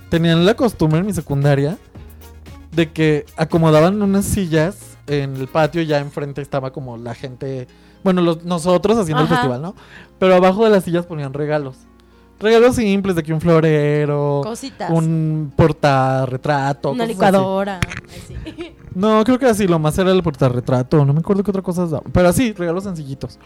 [0.09, 1.77] tenían la costumbre en mi secundaria
[2.71, 7.67] de que acomodaban unas sillas en el patio, ya enfrente estaba como la gente,
[8.03, 9.35] bueno, los- nosotros haciendo el Ajá.
[9.35, 9.75] festival, ¿no?
[10.17, 11.75] Pero abajo de las sillas ponían regalos.
[12.39, 14.89] Regalos simples, de que un florero, Cositas.
[14.89, 16.91] un portarretrato.
[16.91, 17.79] una cosas
[18.23, 18.75] así.
[18.93, 21.05] No, creo que así, lo más era el portarretrato.
[21.05, 22.11] No me acuerdo qué otra cosa daban.
[22.11, 23.39] Pero así, regalos sencillitos.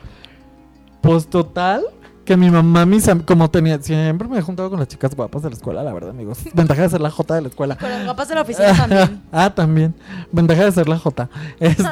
[1.02, 1.84] Pues total,
[2.26, 5.52] que mi mamá, mis como tenía, siempre me he juntado con las chicas guapas de
[5.52, 6.40] la escuela, la verdad, amigos.
[6.54, 7.76] Ventaja de ser la Jota de la escuela.
[7.78, 9.22] Con las guapas de la oficina también.
[9.32, 9.96] ah, también.
[10.32, 11.30] Ventaja de ser la J.
[11.60, 11.84] Este,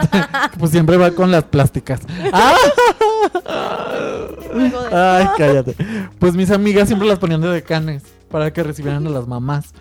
[0.57, 2.01] pues siempre va con las plásticas.
[2.33, 2.55] ¡Ah!
[4.91, 5.75] Ay, cállate.
[6.19, 9.73] Pues mis amigas siempre las ponían de decanes para que recibieran a las mamás.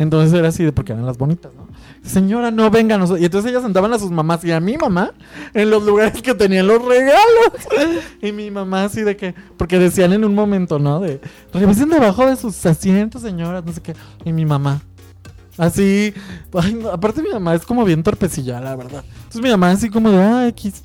[0.00, 1.69] Entonces era así de porque eran las bonitas, ¿no?
[2.04, 2.98] Señora, no venga.
[2.98, 3.18] no so-".
[3.18, 5.12] Y entonces ellas sentaban a sus mamás y a mi mamá
[5.54, 7.20] en los lugares que tenían los regalos.
[8.22, 11.00] Y mi mamá así de que, porque decían en un momento, ¿no?
[11.00, 11.20] De,
[11.52, 13.94] revisen debajo de sus asientos, señoras, no sé qué.
[14.24, 14.82] Y mi mamá.
[15.58, 16.14] Así,
[16.54, 19.04] ay, aparte mi mamá es como bien torpecilla, la verdad.
[19.14, 20.82] Entonces mi mamá así como de, ah, X.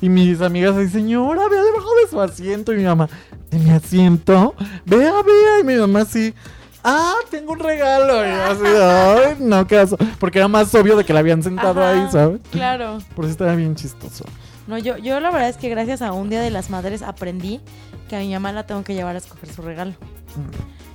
[0.00, 2.72] Y mis amigas así, señora, vea debajo de su asiento.
[2.72, 3.08] Y mi mamá,
[3.50, 4.54] ¿de mi asiento?
[4.84, 5.60] Vea, vea.
[5.60, 6.34] Y mi mamá así,
[6.84, 8.24] ah, tengo un regalo.
[8.24, 9.96] Y así, ay, no, qué oso.
[10.18, 12.40] Porque era más obvio de que la habían sentado Ajá, ahí, ¿sabes?
[12.50, 12.98] Claro.
[13.14, 14.24] Por eso estaba bien chistoso.
[14.66, 17.60] No, yo, yo la verdad es que gracias a un Día de las Madres aprendí
[18.08, 19.94] que a mi mamá la tengo que llevar a escoger su regalo.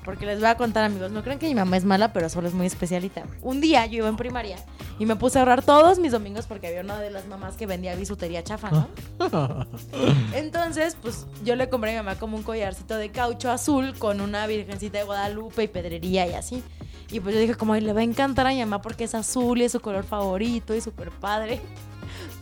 [0.04, 2.48] Porque les voy a contar, amigos, no creen que mi mamá es mala, pero solo
[2.48, 3.24] es muy especialita.
[3.42, 4.58] Un día yo iba en primaria
[5.00, 7.66] y me puse a ahorrar todos mis domingos porque había una de las mamás que
[7.66, 8.88] vendía bisutería chafa, ¿no?
[10.34, 14.22] Entonces, pues yo le compré a mi mamá como un collarcito de caucho azul con
[14.22, 16.64] una virgencita de Guadalupe y pedrería y así.
[17.12, 19.14] Y pues yo dije, como, "Ay, le va a encantar a mi mamá porque es
[19.16, 21.62] azul y es su color favorito y súper padre.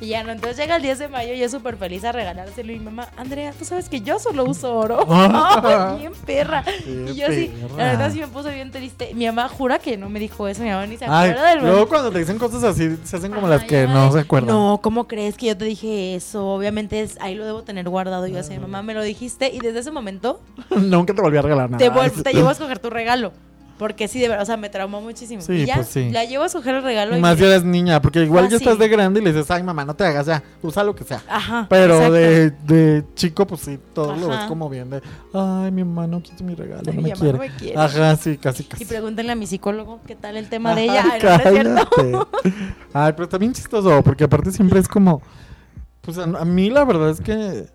[0.02, 2.72] Y ya no, entonces llega el 10 de mayo y yo súper feliz a regalárselo.
[2.72, 5.06] Y mi mamá, Andrea, tú sabes que yo solo uso oro.
[5.08, 6.64] Ay, bien perra.
[6.88, 9.14] Y yo sí, la verdad sí me puse bien triste.
[9.14, 11.88] Mi mamá jura que no me dijo eso, mi mamá ni se acuerda del luego
[11.88, 14.56] cuando te dicen cosas así, se hacen como las que ay, no se acuerdan.
[14.56, 16.48] No, ¿cómo crees que yo te dije eso?
[16.48, 18.26] Obviamente es, ahí lo debo tener guardado.
[18.26, 19.52] Yo así, mamá, me lo dijiste.
[19.54, 22.10] Y desde ese momento Nunca te volví a regalar nada.
[22.10, 23.34] te, te llevo a escoger tu regalo.
[23.82, 25.42] Porque sí, de verdad, o sea, me traumó muchísimo.
[25.42, 26.12] Sí, y ya, pues sí.
[26.12, 27.18] la llevo a escoger el regalo.
[27.18, 29.50] Y más si eres niña, porque igual Ah, ya estás de grande y le dices,
[29.50, 31.24] ay mamá, no te hagas, ya, usa lo que sea.
[31.28, 31.66] Ajá.
[31.68, 35.02] Pero de, de chico, pues sí, todo lo ves como bien de,
[35.34, 37.34] ay, mi mamá no quiso mi regalo, no Mi me quiere.
[37.34, 37.76] no me quiere.
[37.80, 38.84] Ajá, sí, casi, casi.
[38.84, 41.04] Y pregúntenle a mi psicólogo qué tal el tema de ella.
[41.14, 41.90] Ay, no, no es cierto.
[41.96, 42.52] cállate.
[42.94, 45.24] Ay, pero está bien chistoso, porque aparte siempre es como,
[46.02, 47.66] pues a, a mí la verdad es que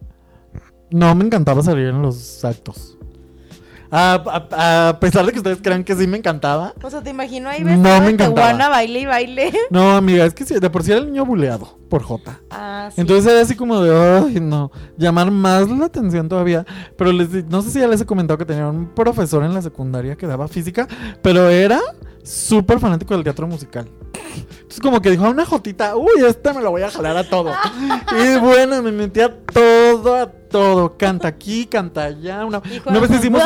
[0.93, 2.96] no me encantaba salir en los actos.
[3.91, 4.15] A,
[4.51, 6.75] a- a pesar de que ustedes crean que sí me encantaba.
[6.83, 8.69] O sea, te imagino ahí No vestido me encantaba.
[8.69, 9.53] baile y baile.
[9.71, 12.41] No, amiga, es que sí, de por sí era el niño buleado por J.
[12.51, 13.01] Ah, sí.
[13.01, 16.67] Entonces era así como de, ay, no, llamar más la atención todavía.
[16.99, 19.63] Pero les, no sé si ya les he comentado que tenía un profesor en la
[19.63, 20.89] secundaria que daba física,
[21.23, 21.81] pero era
[22.25, 23.89] súper fanático del teatro musical.
[24.51, 27.25] Entonces como que dijo, a una jotita, uy, este me lo voy a jalar a
[27.25, 27.53] todo.
[28.13, 29.63] y bueno, me metí a todo,
[30.05, 30.97] a todo.
[30.97, 32.45] Canta aquí, canta allá.
[32.45, 33.43] Una, una vez hicimos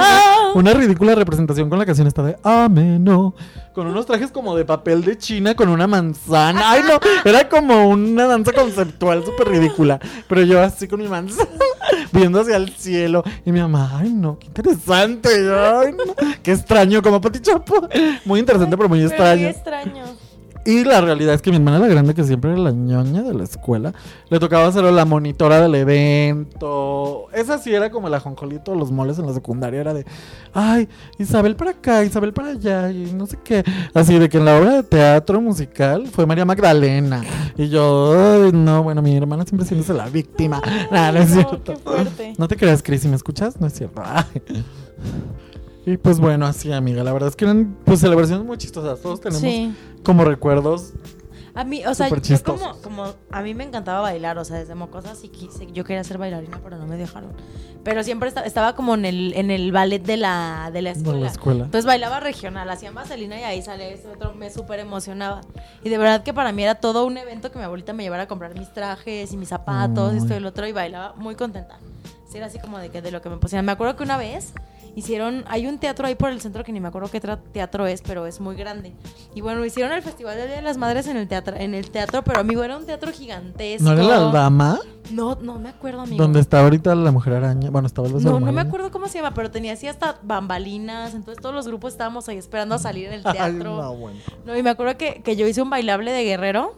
[0.55, 3.35] una, ridícula representación con la canción esta de Ameno.
[3.75, 6.73] Con unos trajes como de papel de China con una manzana.
[6.73, 10.01] Ay, no, era como una danza conceptual súper ridícula.
[10.29, 11.51] Pero yo así con mi manzana,
[12.13, 13.23] viendo hacia el cielo.
[13.45, 15.29] Y mi mamá, ay, no, qué interesante.
[15.31, 17.89] Ay, no, qué extraño, como Pati Chapo.
[18.25, 19.43] Muy interesante, pero muy Pero extraño.
[19.43, 20.30] muy extraño.
[20.64, 23.33] Y la realidad es que mi hermana la grande, que siempre era la ñoña de
[23.33, 23.94] la escuela,
[24.29, 27.27] le tocaba ser la monitora del evento.
[27.33, 29.81] Esa sí era como la jonjolito de los moles en la secundaria.
[29.81, 30.05] Era de,
[30.53, 33.64] ay, Isabel para acá, Isabel para allá, y no sé qué.
[33.94, 37.23] Así de que en la obra de teatro musical fue María Magdalena.
[37.57, 38.12] Y yo,
[38.44, 40.61] ay, no, bueno, mi hermana siempre siéndose la víctima.
[40.90, 41.75] Nah, no es No, cierto.
[42.38, 44.03] No te creas, Cris, si me escuchas, no es cierto.
[44.05, 44.25] Ay.
[45.92, 47.03] Y pues bueno, así, amiga.
[47.03, 49.00] La verdad es que eran pues celebraciones muy chistosas.
[49.00, 49.74] Todos tenemos Sí.
[50.05, 50.92] como recuerdos.
[51.53, 54.76] A mí, o sea, yo como, como a mí me encantaba bailar, o sea, desde
[54.76, 57.33] mocosa sí quise, yo quería ser bailarina, pero no me dejaron.
[57.83, 60.98] Pero siempre esta- estaba como en el, en el ballet de la, de la De
[61.00, 61.20] escuela.
[61.20, 61.64] la escuela.
[61.64, 65.40] Entonces bailaba regional, hacían vaselina y ahí sale ese otro, me súper emocionaba.
[65.83, 68.22] Y de verdad que para mí era todo un evento que mi abuelita me llevara
[68.22, 70.18] a comprar mis trajes y mis zapatos, Ay.
[70.18, 71.79] esto y el otro, y bailaba muy contenta.
[72.31, 73.64] Sí, era así como de que de lo que me pusieran.
[73.66, 74.53] Me acuerdo que una vez
[74.94, 78.03] hicieron, hay un teatro ahí por el centro que ni me acuerdo qué teatro es,
[78.03, 78.92] pero es muy grande.
[79.35, 81.90] Y bueno, hicieron el Festival del Día de las Madres en el teatro, en el
[81.90, 83.85] teatro, pero amigo, era un teatro gigantesco.
[83.85, 84.79] ¿No era la dama?
[85.11, 86.22] No, no me acuerdo, amigo.
[86.22, 87.70] Donde está ahorita la mujer araña.
[87.70, 91.14] Bueno, estaba el No, no me acuerdo cómo se llama, pero tenía así hasta bambalinas.
[91.14, 93.76] Entonces todos los grupos estábamos ahí esperando a salir en el Ay, teatro.
[93.83, 94.18] no, bueno.
[94.44, 96.74] No, y me acuerdo que, que yo hice un bailable de guerrero.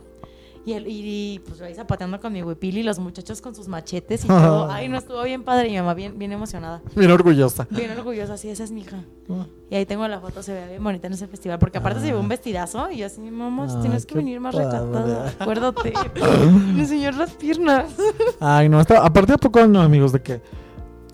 [0.65, 3.67] Y, el, y pues yo ahí zapateando con mi huipil y los muchachos con sus
[3.67, 4.71] machetes y todo.
[4.71, 5.69] Ay, no estuvo bien padre.
[5.69, 6.81] Y mi mamá bien, bien emocionada.
[6.95, 7.67] Bien orgullosa.
[7.71, 9.05] Bien orgullosa, sí, esa es mi hija.
[9.29, 9.47] Ah.
[9.71, 11.59] Y ahí tengo la foto, se ve bien bonita en ese festival.
[11.59, 14.55] Porque aparte se llevó un vestidazo y yo así, mamá, Ay, tienes que venir más
[14.55, 15.35] recatada.
[15.39, 15.93] Acuérdate.
[16.75, 17.93] Me enseñó las piernas.
[18.39, 20.41] Ay, no, está, aparte a poco no, amigos, de que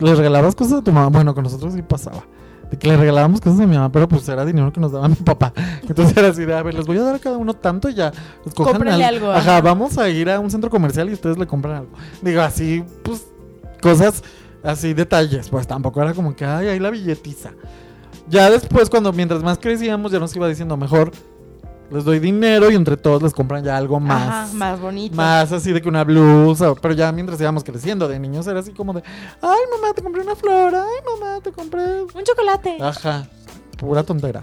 [0.00, 1.08] le regalabas cosas a tu mamá.
[1.08, 2.24] Bueno, con nosotros sí pasaba.
[2.70, 5.08] De que le regalábamos cosas a mi mamá, pero pues era dinero que nos daba
[5.08, 5.52] mi papá.
[5.88, 7.94] Entonces era así de, a ver, les voy a dar a cada uno tanto y
[7.94, 8.12] ya.
[8.44, 9.60] Escojan Cómprenle algo, Ajá, ajá.
[9.62, 11.92] vamos a ir a un centro comercial y ustedes le compran algo.
[12.20, 13.26] Digo, así, pues,
[13.80, 14.22] cosas,
[14.62, 15.48] así, detalles.
[15.48, 17.52] Pues tampoco era como que, ay, ahí la billetiza.
[18.28, 21.10] Ya después, cuando mientras más crecíamos, ya nos iba diciendo, mejor
[21.90, 24.28] les doy dinero y entre todos les compran ya algo más.
[24.28, 25.16] Ajá, más bonito.
[25.16, 28.72] Más así de que una blusa, pero ya mientras íbamos creciendo de niños era así
[28.72, 29.02] como de,
[29.40, 32.02] ay mamá, te compré una flor, ay mamá, te compré...
[32.02, 32.78] Un chocolate.
[32.80, 33.28] Ajá,
[33.78, 34.42] pura tontera.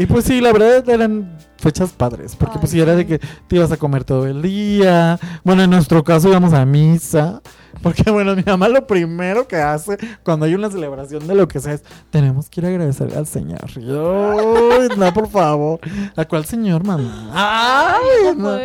[0.00, 3.18] Y pues sí, la verdad eran fechas padres, porque Ay, pues sí era de que
[3.18, 5.18] te ibas a comer todo el día.
[5.44, 7.42] Bueno, en nuestro caso íbamos a misa,
[7.82, 11.60] porque bueno, mi mamá lo primero que hace cuando hay una celebración de lo que
[11.60, 13.68] sea es, tenemos que ir a agradecer al Señor.
[13.78, 15.80] Yo, "Ay, no, por favor.
[16.16, 17.30] ¿A cuál Señor, mamá?
[17.34, 18.56] Ay, no.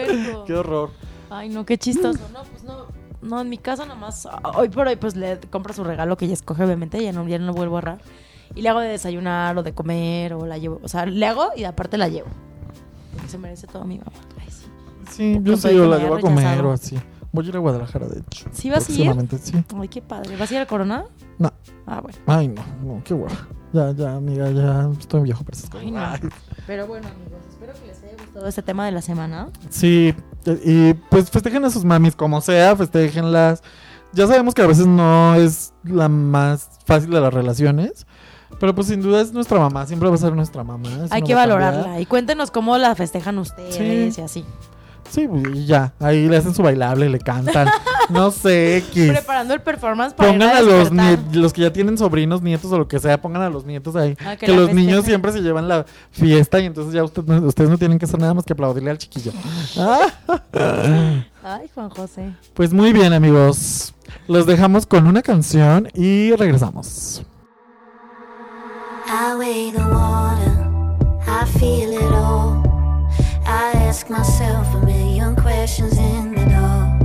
[0.46, 0.92] Qué horror.
[1.30, 2.20] Ay, no, qué chistoso.
[2.32, 2.86] No, pues no.
[3.22, 6.36] No, en mi casa nomás, hoy por hoy, pues le compro su regalo que ella
[6.36, 7.98] escoge, obviamente, ya no, ya no vuelvo a errar.
[8.56, 10.80] Y le hago de desayunar o de comer o la llevo.
[10.82, 12.30] O sea, le hago y aparte la llevo.
[13.14, 14.12] Porque se merece todo mi mamá.
[14.40, 14.66] Ay, sí.
[15.12, 16.98] Sí, yo sí, yo la llevo a comer o así.
[17.32, 18.46] Voy a ir a Guadalajara, de hecho.
[18.54, 19.14] ¿Sí vas a ir?
[19.42, 19.64] Sí.
[19.78, 20.38] Ay, qué padre.
[20.38, 21.04] ¿Vas a ir a Corona?
[21.38, 21.52] No.
[21.86, 22.18] Ah, bueno.
[22.26, 23.36] Ay, no, no, qué guay.
[23.74, 25.86] Ya, ya, amiga, ya estoy viejo para esas cosas.
[25.86, 26.00] Ay, no.
[26.00, 26.20] Ay.
[26.66, 29.50] Pero bueno, amigos, espero que les haya gustado este tema de la semana.
[29.70, 30.16] Sí,
[30.64, 33.62] y pues festejen a sus mamis como sea, festéjenlas.
[34.14, 38.08] Ya sabemos que a veces no es la más fácil de las relaciones,
[38.60, 40.88] Pero pues sin duda es nuestra mamá, siempre va a ser nuestra mamá.
[40.90, 41.38] Hay no que cambiar.
[41.50, 42.00] valorarla.
[42.00, 44.22] Y cuéntenos cómo la festejan ustedes Sí.
[44.22, 44.46] y así.
[45.10, 47.70] Sí, y ya, ahí le hacen su bailable, le cantan.
[48.10, 49.12] no sé, X.
[49.12, 50.92] Preparando el performance para ir Pongan a a los,
[51.32, 54.18] los que ya tienen sobrinos, nietos o lo que sea, pongan a los nietos ahí.
[54.26, 57.78] Ah, que los niños siempre se llevan la fiesta y entonces ya usted ustedes no
[57.78, 59.32] tienen que hacer nada más que aplaudirle al chiquillo.
[61.44, 62.34] Ay, Juan José.
[62.54, 63.94] pues muy bien, amigos.
[64.28, 67.24] Los dejamos con una canción y regresamos.
[69.08, 72.64] I weigh the water, I feel it all.
[73.46, 77.04] I ask myself a million questions in the dark.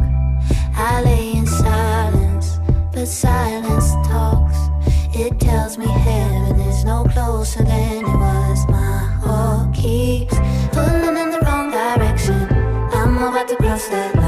[0.74, 2.58] I lay in silence,
[2.90, 4.56] but silence talks.
[5.14, 8.66] It tells me heaven is no closer than it was.
[8.68, 10.36] My heart keeps
[10.72, 12.48] pulling in the wrong direction.
[12.94, 14.19] I'm about to cross that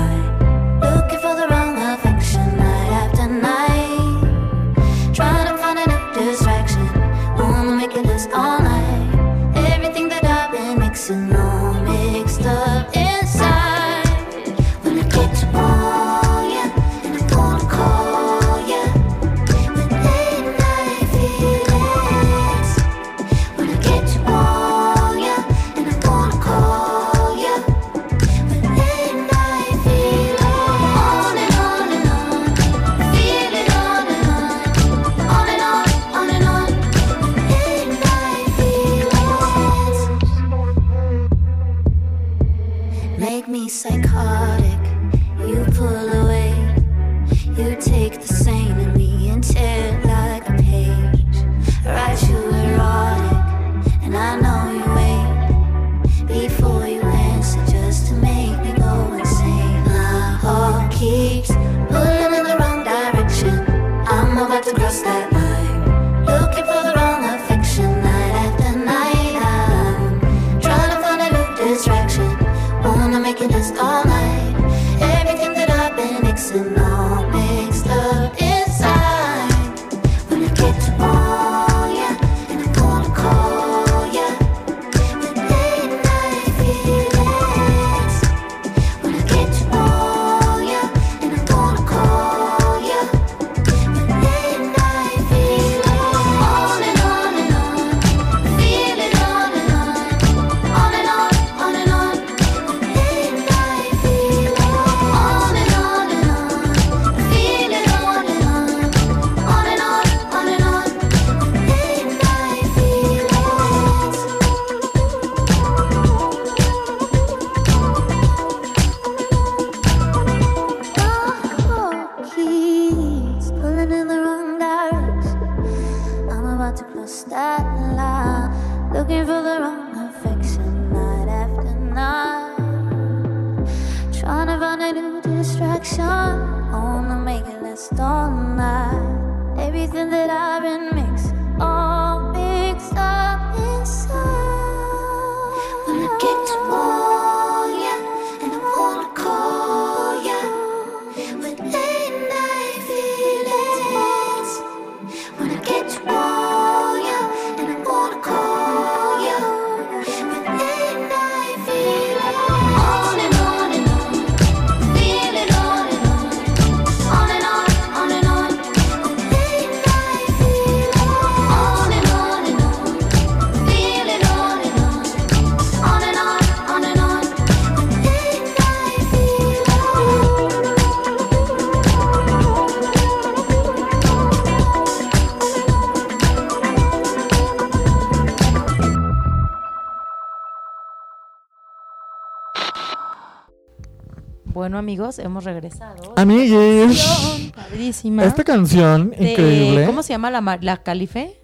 [194.73, 196.15] Bueno, amigos, hemos regresado.
[196.17, 198.25] Amiguis, Canción Padrísima.
[198.25, 201.39] esta canción de- increíble ¿Cómo se llama la, la calife?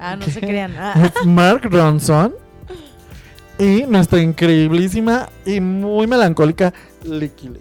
[0.00, 0.74] Ah, no se crean.
[0.76, 0.94] Ah.
[1.20, 2.34] es Mark Ronson
[3.56, 7.60] y nuestra increíblísima y muy melancólica Licky Lee.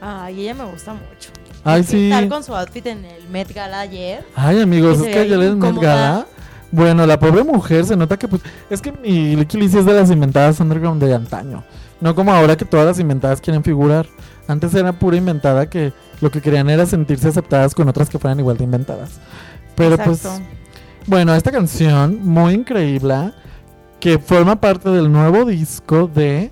[0.00, 1.30] Ay, ella me gusta mucho.
[1.64, 2.10] Ay, ¿Qué sí.
[2.12, 4.24] tal con su outfit en el Met Gala ayer?
[4.36, 5.74] Ay, amigos, es que ayer les Met.
[5.80, 6.26] Gala.
[6.70, 8.40] Bueno, la pobre mujer se nota que pues
[8.70, 11.64] es que mi Licky Lee sí es de las inventadas underground de antaño.
[12.00, 14.06] No como ahora que todas las inventadas quieren figurar.
[14.48, 18.40] Antes era pura inventada que lo que querían era sentirse aceptadas con otras que fueran
[18.40, 19.20] igual de inventadas.
[19.74, 20.22] Pero pues.
[21.06, 23.32] Bueno, esta canción muy increíble
[24.00, 26.50] que forma parte del nuevo disco de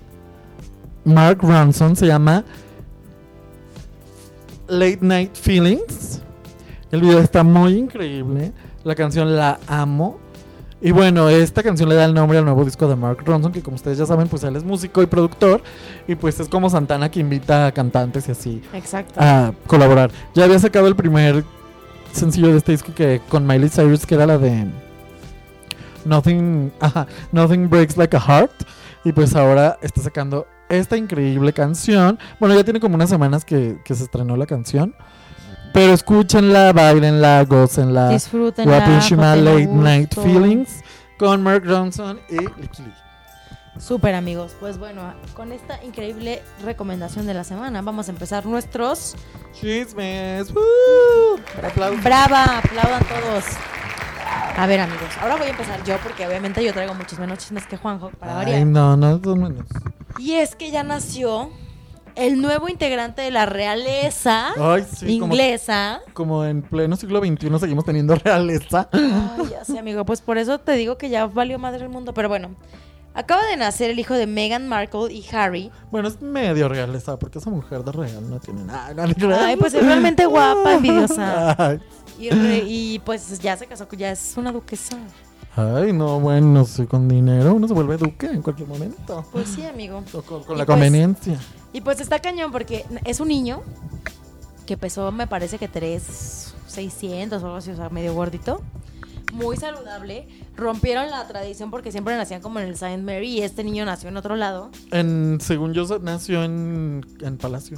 [1.03, 2.43] Mark Ronson se llama
[4.67, 6.21] Late Night Feelings.
[6.91, 8.53] El video está muy increíble.
[8.83, 10.19] La canción la amo.
[10.81, 13.61] Y bueno, esta canción le da el nombre al nuevo disco de Mark Ronson, que
[13.61, 15.61] como ustedes ya saben, pues él es músico y productor.
[16.07, 19.15] Y pues es como Santana que invita a cantantes y así Exacto.
[19.17, 20.11] a colaborar.
[20.33, 21.43] Ya había sacado el primer
[22.13, 24.67] sencillo de este disco que con Miley Cyrus, que era la de
[26.05, 28.51] Nothing, ajá, Nothing Breaks Like a Heart.
[29.03, 32.17] Y pues ahora está sacando esta increíble canción.
[32.39, 34.95] Bueno, ya tiene como unas semanas que, que se estrenó la canción.
[35.73, 38.09] Pero escúchenla, bailenla, gócenla.
[38.09, 38.65] Disfruten.
[38.65, 40.81] Guapísima Late Night Feelings
[41.17, 42.93] con Mark Ronson y Licky Lee.
[43.77, 44.55] Súper amigos.
[44.59, 49.15] Pues bueno, con esta increíble recomendación de la semana vamos a empezar nuestros...
[49.53, 50.53] Chismes.
[50.53, 51.39] ¡Woo!
[51.65, 52.03] Aplausos.
[52.03, 53.45] Brava, aplaudan todos.
[54.57, 57.65] A ver amigos, ahora voy a empezar yo porque obviamente yo traigo muchos menos chismes
[57.65, 58.67] que Juanjo para Ay, variar.
[58.67, 59.65] no, no, no menos.
[60.17, 61.49] Y es que ya nació
[62.19, 66.01] el nuevo integrante de la realeza Ay, sí, como, inglesa.
[66.13, 68.89] como en pleno siglo XXI seguimos teniendo realeza.
[68.91, 70.05] Ay, ya sé, amigo.
[70.05, 72.13] Pues por eso te digo que ya valió madre el mundo.
[72.13, 72.49] Pero bueno,
[73.13, 75.71] acaba de nacer el hijo de Meghan Markle y Harry.
[75.91, 79.07] Bueno, es medio realeza, porque esa mujer de real no tiene nada.
[79.07, 79.35] no.
[79.35, 81.55] Ay, pues es realmente guapa, envidiosa.
[81.57, 81.79] Ay,
[82.19, 84.97] Y, re- y, pues ya se casó, ya es una duquesa.
[85.55, 89.25] ay, no, bueno, sí, con dinero uno se vuelve duque en cualquier momento.
[89.31, 90.03] Pues sí, amigo.
[90.13, 91.39] O con, con la pues- conveniencia.
[91.73, 93.61] Y pues está cañón porque es un niño
[94.65, 98.61] que pesó, me parece que 3, 600 o algo así, o sea, medio gordito.
[99.33, 100.27] Muy saludable.
[100.55, 104.09] Rompieron la tradición porque siempre nacían como en el Saint Mary y este niño nació
[104.09, 104.71] en otro lado.
[104.91, 107.77] En, según yo, nació en, en Palacio.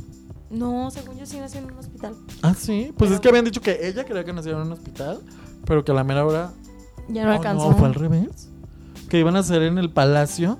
[0.50, 2.16] No, según yo sí nació en un hospital.
[2.42, 2.94] Ah, sí.
[2.98, 5.20] Pues Pero- es que habían dicho que ella quería que naciera en un hospital,
[5.66, 6.52] pero que a la mera hora.
[7.10, 7.74] Ya no Oh, alcanzó.
[7.74, 8.50] fue al revés.
[9.10, 10.58] Que iban a hacer en el Palacio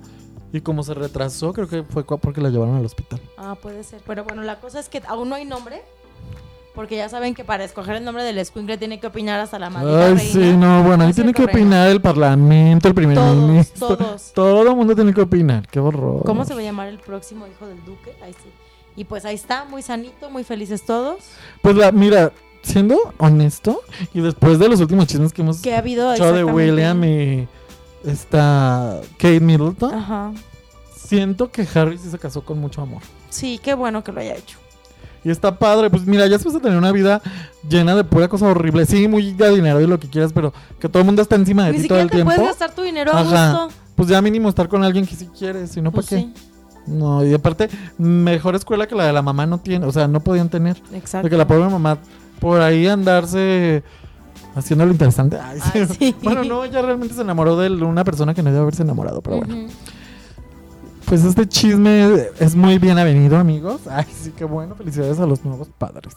[0.54, 3.22] y como se retrasó, creo que fue porque la llevaron al hospital.
[3.38, 4.02] Ah, puede ser.
[4.06, 5.82] Pero bueno, la cosa es que aún no hay nombre.
[6.74, 9.70] Porque ya saben que para escoger el nombre del escuincle tiene que opinar hasta la
[9.70, 10.32] maldita Ay, reina.
[10.32, 13.98] sí, no, bueno, ahí ¿No es tiene que opinar el Parlamento, el primer Todos, ministro.
[13.98, 14.32] todos.
[14.34, 15.68] Todo el mundo tiene que opinar.
[15.68, 16.24] Qué horror.
[16.24, 18.14] ¿Cómo se va a llamar el próximo hijo del duque?
[18.24, 18.50] Ahí sí.
[18.96, 21.18] Y pues ahí está, muy sanito, muy felices todos.
[21.62, 22.32] Pues la, mira,
[22.62, 23.82] siendo honesto,
[24.14, 27.50] y después de los últimos chismes que hemos Que ha habido de William y
[28.06, 30.32] esta Kate Middleton, Ajá.
[30.96, 33.02] siento que Harry sí se casó con mucho amor.
[33.30, 34.58] Sí, qué bueno que lo haya hecho.
[35.24, 37.22] Y está padre, pues mira, ya después de tener una vida
[37.70, 40.90] llena de pura cosa horrible, sí, muy de dinero y lo que quieras, pero que
[40.90, 42.34] todo el mundo está encima de Ni ti todo el te tiempo.
[42.34, 43.52] puedes gastar tu dinero a Ajá.
[43.66, 43.78] gusto.
[43.96, 46.16] Pues ya mínimo estar con alguien que sí quieres, si no, ¿para Pues qué?
[46.18, 46.34] sí,
[46.88, 50.22] No, y aparte, mejor escuela que la de la mamá no tiene, o sea, no
[50.22, 50.82] podían tener.
[50.92, 51.26] exacto.
[51.28, 52.00] De que la pobre mamá
[52.40, 53.84] por ahí andarse
[54.56, 55.38] haciendo lo interesante.
[55.42, 55.70] Ay, sí.
[55.74, 56.16] Ay, sí.
[56.24, 59.38] Bueno, no, ella realmente se enamoró de una persona que no debe haberse enamorado, pero
[59.38, 59.68] bueno.
[61.12, 63.82] Pues este chisme es muy bien avenido, amigos.
[63.90, 64.76] Ay, sí, qué bueno.
[64.76, 66.16] Felicidades a los nuevos padres.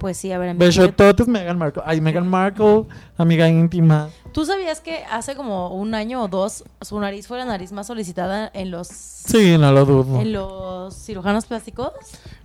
[0.00, 0.64] Pues sí, a ver, amigo.
[0.64, 1.82] Besototes, Meghan Markle.
[1.84, 2.86] Ay, Meghan Markle,
[3.18, 4.08] amiga íntima.
[4.32, 7.88] ¿Tú sabías que hace como un año o dos su nariz fue la nariz más
[7.88, 10.22] solicitada en los Sí, no lo dudo.
[10.22, 11.90] en los cirujanos plásticos?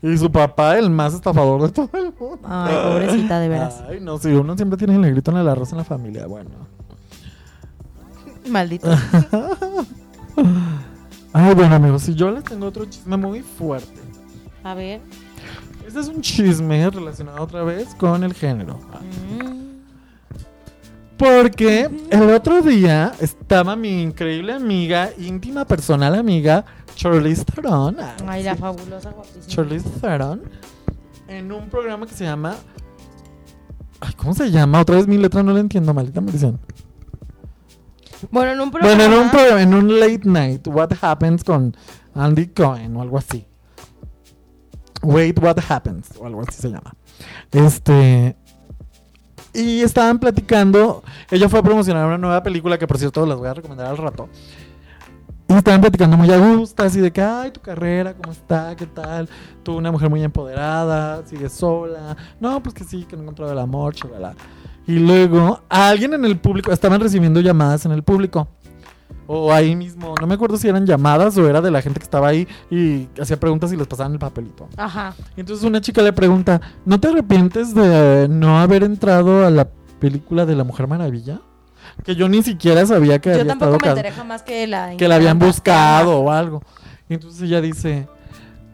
[0.01, 2.39] Y su papá, el más estafador de todo el mundo.
[2.43, 3.81] Ay, pobrecita, de veras.
[3.87, 6.49] Ay, no, si uno siempre tiene el negrito en el arroz en la familia, bueno.
[8.49, 8.89] Maldito.
[11.39, 14.01] Ay, bueno, amigos, si yo les tengo otro chisme muy fuerte.
[14.63, 15.01] A ver.
[15.85, 18.79] Este es un chisme relacionado otra vez con el género.
[18.79, 19.67] Mm.
[21.15, 26.65] Porque el otro día estaba mi increíble amiga, íntima personal amiga,
[26.95, 27.97] Charlize Theron.
[28.25, 29.45] Ay, la fabulosa guapísima.
[29.45, 30.41] Charlize Theron.
[31.27, 32.55] En un programa que se llama...
[33.99, 34.81] Ay, ¿cómo se llama?
[34.81, 36.59] Otra vez mi letra no la entiendo, maldita maldición.
[38.31, 38.95] Bueno, en un programa.
[38.95, 41.75] Bueno, en un, pro- en un late night, What Happens con
[42.15, 43.45] Andy Cohen o algo así.
[45.03, 46.93] Wait, What Happens o algo así se llama.
[47.51, 48.35] Este.
[49.53, 51.03] Y estaban platicando.
[51.31, 53.97] Ella fue a promocionar una nueva película que, por cierto, las voy a recomendar al
[53.97, 54.29] rato.
[55.49, 58.75] Y estaban platicando muy a gusto, así de que, ay, tu carrera, ¿cómo está?
[58.75, 59.29] ¿Qué tal?
[59.63, 62.17] Tú, una mujer muy empoderada, sigues sola.
[62.41, 64.35] No, pues que sí, que no he encontrado el amor, chavala.
[64.87, 68.47] Y luego, alguien en el público, estaban recibiendo llamadas en el público.
[69.29, 72.05] O ahí mismo, no me acuerdo si eran llamadas o era de la gente que
[72.05, 74.69] estaba ahí y hacía preguntas y les pasaban el papelito.
[74.77, 75.13] Ajá.
[75.35, 79.67] Y entonces una chica le pregunta, ¿no te arrepientes de no haber entrado a la
[79.99, 81.41] película de la Mujer Maravilla?
[82.05, 84.95] Que yo ni siquiera sabía que Yo había tampoco estado me enteré jamás que la
[84.95, 86.63] que la habían buscado o algo.
[87.09, 88.07] Y entonces ella dice,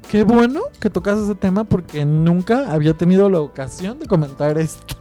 [0.10, 4.96] qué bueno que tocas ese tema porque nunca había tenido la ocasión de comentar esto.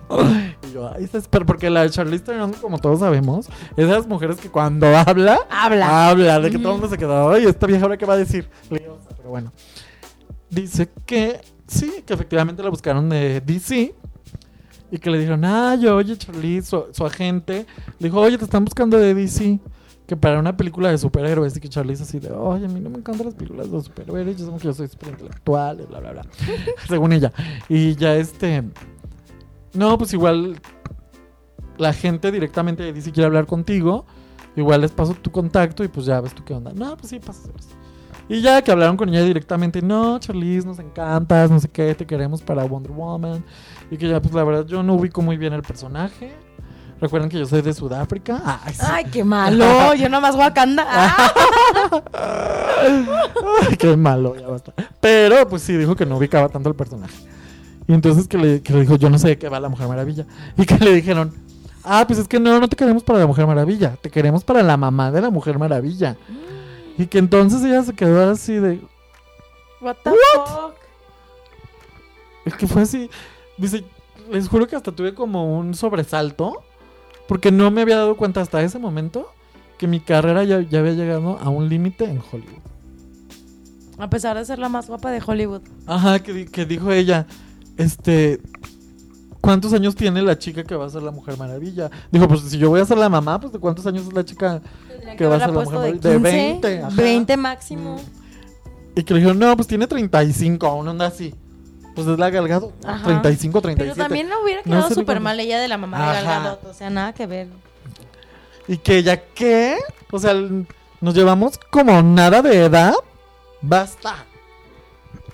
[0.68, 4.36] y yo, ay, pero porque la Charlize Theron, como todos sabemos, es de las mujeres
[4.38, 6.08] que cuando habla, Habla.
[6.10, 8.18] habla, de que todo el mundo se quedó, ay, esta vieja ahora qué va a
[8.18, 8.48] decir.
[8.70, 9.52] Liosa, Pero bueno,
[10.50, 13.94] dice que sí, que efectivamente la buscaron de DC
[14.90, 17.66] Y que le dijeron, ay, oye, Charlize, su, su agente,
[17.98, 19.58] le dijo, oye, te están buscando de DC.
[20.12, 21.56] Que para una película de superhéroes.
[21.56, 24.36] Y que Charlize así de, oye, a mí no me encantan las películas de superhéroes.
[24.36, 26.26] Yo sé que yo soy super intelectual, y bla, bla, bla.
[26.86, 27.32] Según ella.
[27.66, 28.62] Y ya este.
[29.72, 30.60] No, pues igual.
[31.78, 34.04] La gente directamente de DC quiere hablar contigo.
[34.54, 36.74] Igual les paso tu contacto y pues ya ves tú qué onda.
[36.74, 37.68] No, pues sí, pásaselos.
[38.28, 42.06] Y ya que hablaron con ella directamente, no, Charlize, nos encantas, no sé qué, te
[42.06, 43.42] queremos para Wonder Woman.
[43.90, 46.34] Y que ya, pues la verdad, yo no ubico muy bien el personaje.
[47.02, 48.60] Recuerden que yo soy de Sudáfrica.
[48.64, 48.86] Ay, sí.
[48.88, 49.92] Ay, qué malo.
[49.98, 50.86] Yo nomás Wakanda.
[53.60, 54.72] Ay, qué malo, ya basta.
[55.00, 57.16] Pero, pues sí, dijo que no ubicaba tanto el personaje.
[57.88, 59.88] Y entonces que le, que le dijo, yo no sé de qué va la Mujer
[59.88, 60.26] Maravilla.
[60.56, 61.34] Y que le dijeron,
[61.82, 63.96] ah, pues es que no, no te queremos para la Mujer Maravilla.
[64.00, 66.16] Te queremos para la mamá de la Mujer Maravilla.
[66.96, 68.80] Y que entonces ella se quedó así de,
[69.80, 70.74] What the fuck?
[72.44, 73.10] Es que fue así.
[73.58, 73.84] Dice,
[74.30, 76.62] les juro que hasta tuve como un sobresalto.
[77.28, 79.28] Porque no me había dado cuenta hasta ese momento
[79.78, 82.62] que mi carrera ya, ya había llegado a un límite en Hollywood.
[83.98, 85.62] A pesar de ser la más guapa de Hollywood.
[85.86, 87.26] Ajá, que, que dijo ella,
[87.76, 88.40] este,
[89.40, 91.90] ¿cuántos años tiene la chica que va a ser la Mujer Maravilla?
[92.10, 94.24] Dijo, pues si yo voy a ser la mamá, pues ¿de cuántos años es la
[94.24, 94.60] chica?
[95.16, 96.10] Que va a ser la Mujer de Maravilla.
[96.10, 96.96] De 15, 20, ajá.
[96.96, 98.00] 20 máximo.
[98.94, 101.34] Y que le dijeron, no, pues tiene 35, una onda así.
[101.94, 103.04] Pues es la Galgado, Ajá.
[103.04, 103.94] 35, 37.
[103.94, 106.42] Pero también le hubiera No quedado súper mal ella de la mamá de Gal Ajá.
[106.42, 106.64] Gadot.
[106.64, 107.48] O sea, nada que ver.
[108.68, 109.76] Y que ella, ¿qué?
[110.10, 110.34] O sea,
[111.00, 112.94] nos llevamos como nada de edad.
[113.60, 114.24] Basta.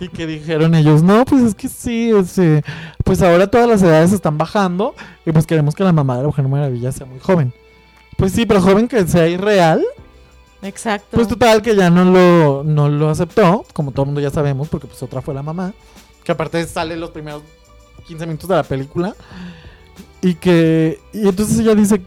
[0.00, 2.62] Y que dijeron ellos, no, pues es que sí, este,
[3.04, 4.94] pues ahora todas las edades están bajando
[5.26, 7.52] y pues queremos que la mamá de la Mujer Maravilla sea muy joven.
[8.16, 9.84] Pues sí, pero joven que sea irreal.
[10.62, 11.16] Exacto.
[11.16, 14.68] Pues total que ya no lo, no lo aceptó, como todo el mundo ya sabemos,
[14.68, 15.72] porque pues otra fue la mamá.
[16.28, 17.40] Que aparte sale los primeros
[18.06, 19.14] 15 minutos de la película.
[20.20, 21.00] Y que.
[21.14, 22.02] Y entonces ella dice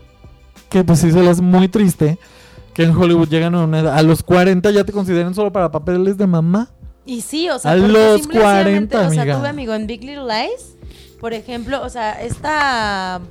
[0.69, 2.19] que pues sí se le hace muy triste
[2.75, 3.97] que en Hollywood llegan a una edad.
[3.97, 6.69] A los 40 ya te consideren solo para papeles de mamá.
[7.03, 9.39] Y sí, o sea, A los simple y sencillamente, 40, O sea, amiga.
[9.39, 10.75] tuve amigo en Big Little Lies,
[11.19, 13.21] por ejemplo, o sea, esta.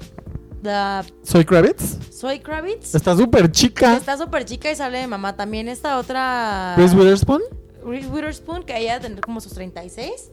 [0.64, 1.99] La Soy Kravitz.
[2.12, 2.97] Soy Kravitz.
[2.97, 3.97] Está súper chica.
[3.97, 5.36] Está súper chica y sale de mamá.
[5.36, 6.74] También esta otra.
[6.76, 7.43] Reese Witherspoon.
[7.86, 10.32] Reese Witherspoon, que ella debe tener como sus 36.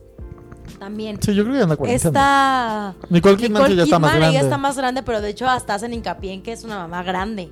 [0.79, 1.17] También.
[1.21, 2.07] Sí, yo creo que anda 40.
[2.07, 2.95] Esta.
[3.09, 4.29] Nicole Kidman Nicole ya está más grande.
[4.35, 7.03] ella está más grande, pero de hecho hasta hacen hincapié en que es una mamá
[7.03, 7.51] grande.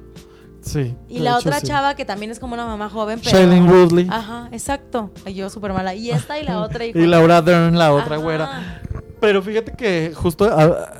[0.61, 0.95] Sí.
[1.07, 1.67] Y la hecho, otra sí.
[1.67, 3.37] chava que también es como una mamá joven, pero.
[3.37, 4.07] Shailene Woodley.
[4.09, 5.11] Ajá, exacto.
[5.33, 5.93] Yo súper mala.
[5.93, 6.85] Y esta y la otra.
[6.85, 6.97] hijo.
[6.97, 8.23] Y Laura Dern, la otra Ajá.
[8.23, 8.81] güera.
[9.25, 10.47] Pero fíjate que justo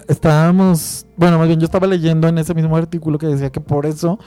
[0.08, 3.86] estábamos, bueno, más bien yo estaba leyendo en ese mismo artículo que decía que por
[3.86, 4.18] eso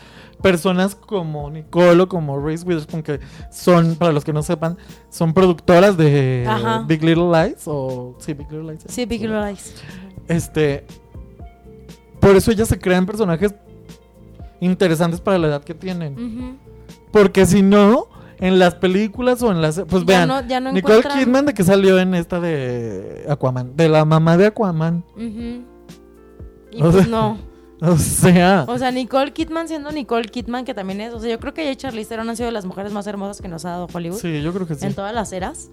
[0.41, 3.19] personas como Nicole o como Reese Witherspoon, que
[3.51, 4.79] son, para los que no sepan,
[5.11, 6.85] son productoras de Ajá.
[6.87, 8.85] Big Little Lies o sí, Big Little Lies.
[8.87, 9.75] Sí, Big Little Lies.
[10.29, 10.87] Este,
[12.21, 13.53] por eso ellas se crean personajes
[14.61, 16.57] interesantes para la edad que tienen,
[17.11, 18.07] porque si no
[18.41, 21.47] en las películas o en las pues Ya vean no- ya no Nicole encuentran- Kidman
[21.47, 25.05] de que salió en esta de Aquaman, de la mamá de Aquaman.
[25.17, 25.65] Ujú.
[26.71, 27.39] Y O pues sea- no.
[27.81, 31.15] O sea, O sea, Nicole Kidman siendo Nicole Kidman, que también es.
[31.15, 33.41] O sea, yo creo que ella y Charlize Theron han sido las mujeres más hermosas
[33.41, 34.19] que nos ha dado Hollywood.
[34.19, 34.85] sí, yo creo que sí.
[34.85, 35.71] En todas las eras.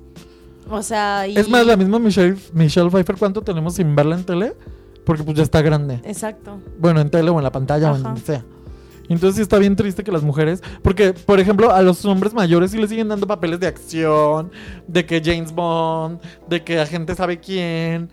[0.69, 1.35] O sea, y.
[1.35, 4.53] Es más, la misma Michelle, Michelle Pfeiffer, ¿cuánto tenemos sin verla en tele?
[5.03, 5.99] Porque pues ya está grande.
[6.03, 6.59] Exacto.
[6.79, 8.43] Bueno, en tele o en la pantalla o en sea.
[9.09, 12.71] Entonces sí está bien triste que las mujeres, porque por ejemplo a los hombres mayores
[12.71, 14.51] sí les siguen dando papeles de acción,
[14.87, 18.09] de que James Bond, de que agente sabe quién.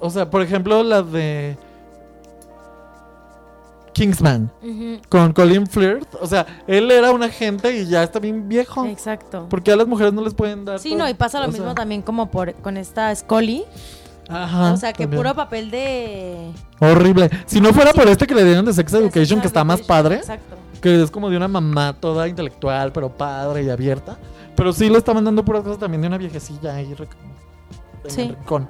[0.00, 1.56] O sea, por ejemplo la de
[3.92, 4.50] Kingsman
[5.08, 6.14] con Colin Firth.
[6.20, 8.84] O sea, él era un agente y ya está bien viejo.
[8.86, 9.46] Exacto.
[9.48, 10.78] Porque a las mujeres no les pueden dar.
[10.78, 13.64] Sí, todo- no, y pasa lo o mismo sea, también como por con esta Scully.
[14.28, 15.22] Ajá, o sea, que también.
[15.22, 16.50] puro papel de.
[16.80, 17.30] Horrible.
[17.46, 17.98] Si no fuera Sí.
[17.98, 20.56] por este que le dieron de Sex Education, Sex que está más padre, Exacto.
[20.80, 24.18] que es como de una mamá toda intelectual, pero padre y abierta.
[24.56, 26.94] Pero sí le estaban dando puras cosas también de una viejecilla ahí.
[28.08, 28.22] Sí.
[28.28, 28.68] rincón.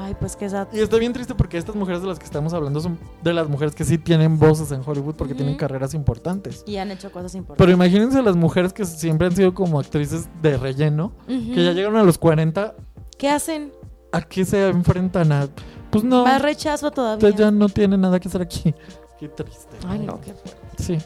[0.00, 0.68] Ay, pues que esa.
[0.72, 3.48] Y está bien triste porque estas mujeres de las que estamos hablando son de las
[3.48, 6.62] mujeres que sí tienen voces en Hollywood porque tienen carreras importantes.
[6.68, 7.58] Y han hecho cosas importantes.
[7.58, 11.96] Pero imagínense las mujeres que siempre han sido como actrices de relleno, que ya llegaron
[11.96, 12.74] a los 40,
[13.18, 13.72] ¿Qué hacen?
[14.12, 15.32] ¿A qué se enfrentan?
[15.32, 15.48] A,
[15.90, 17.30] pues no, Más rechazo todavía.
[17.30, 18.74] ya no tiene nada que hacer aquí.
[19.18, 19.76] Qué triste.
[19.86, 20.82] Ay, no, qué fuerte.
[20.82, 20.98] Sí.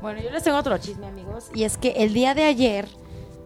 [0.00, 1.46] Bueno, yo les tengo otro chisme, amigos.
[1.54, 2.86] Y es que el día de ayer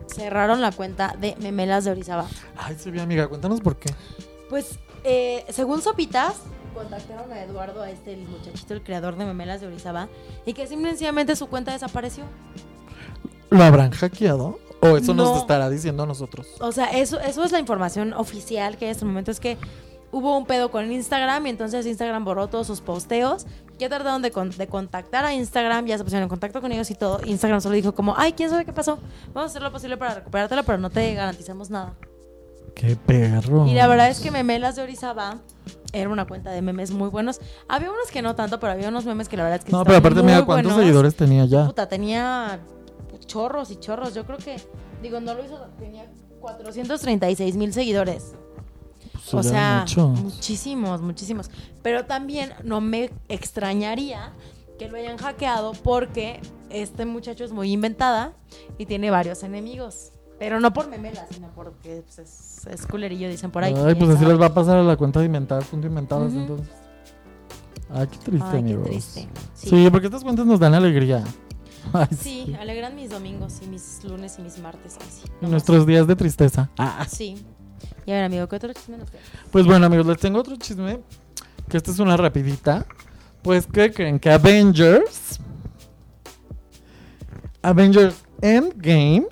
[0.06, 2.26] cerraron la cuenta de Memelas de Orizaba.
[2.56, 3.90] Ay, sí, bien, amiga, cuéntanos por qué.
[4.50, 6.34] Pues, eh, según Sopitas,
[6.74, 10.08] contactaron a Eduardo, a este, el muchachito, el creador de Memelas de Orizaba,
[10.44, 12.24] y que simplemente su cuenta desapareció.
[13.48, 14.58] ¿Lo habrán hackeado?
[14.82, 15.24] ¿O eso No.
[15.24, 16.46] nos estará diciendo a nosotros?
[16.60, 19.30] O sea, eso, eso es la información oficial que hay hasta el momento.
[19.30, 19.56] Es que
[20.10, 23.46] hubo un pedo con Instagram y entonces Instagram borró todos sus posteos.
[23.78, 26.90] Ya trataron de, con- de contactar a Instagram, ya se pusieron en contacto con ellos
[26.90, 27.20] y todo.
[27.24, 28.98] Instagram solo dijo como, ay, ¿quién sabe qué pasó?
[29.32, 31.94] Vamos a hacer lo posible para recuperártela, pero no te garantizamos nada.
[32.74, 33.66] Qué perro.
[33.66, 35.38] Y la verdad es que Memelas de Orizaba
[35.92, 37.40] era una cuenta de memes muy buenos.
[37.68, 39.76] Había unos que no tanto, pero había unos memes que la verdad es que sí
[39.76, 40.80] No, pero aparte, mira cuántos buenos.
[40.80, 41.66] seguidores tenía ya.
[41.66, 42.60] Puta, tenía
[43.26, 44.14] chorros y chorros.
[44.14, 44.56] Yo creo que,
[45.02, 46.10] digo, no lo hizo, tenía
[46.40, 48.34] 436 mil seguidores.
[49.12, 51.50] Pues, O sea, muchísimos, muchísimos.
[51.82, 54.32] Pero también no me extrañaría
[54.78, 58.32] que lo hayan hackeado porque este muchacho es muy inventada
[58.78, 60.10] y tiene varios enemigos.
[60.38, 63.74] Pero no por memela, sino porque pues, es, es culerillo, dicen por ahí.
[63.76, 66.32] Ay, pues ¿quién así les va a pasar a la cuenta de inventadas, punto inventadas,
[66.32, 66.68] entonces.
[67.94, 68.86] Ay, qué triste, Ay, qué amigos.
[68.86, 69.28] triste.
[69.54, 69.68] Sí.
[69.68, 69.90] Sí.
[69.90, 71.22] porque estas cuentas nos dan alegría.
[72.18, 74.96] Sí, alegran mis domingos y mis lunes y mis martes.
[75.00, 75.22] Ay, sí.
[75.24, 75.50] Y nomás.
[75.50, 76.70] Nuestros días de tristeza.
[76.78, 77.06] Ah.
[77.08, 77.44] Sí.
[78.06, 79.08] Y a ver, amigo, ¿qué otro chisme nos?
[79.50, 81.00] Pues bueno, amigos, les tengo otro chisme.
[81.68, 82.86] Que esta es una rapidita.
[83.42, 84.18] Pues, ¿qué creen?
[84.20, 85.40] Que Avengers.
[87.62, 89.26] Avengers Endgame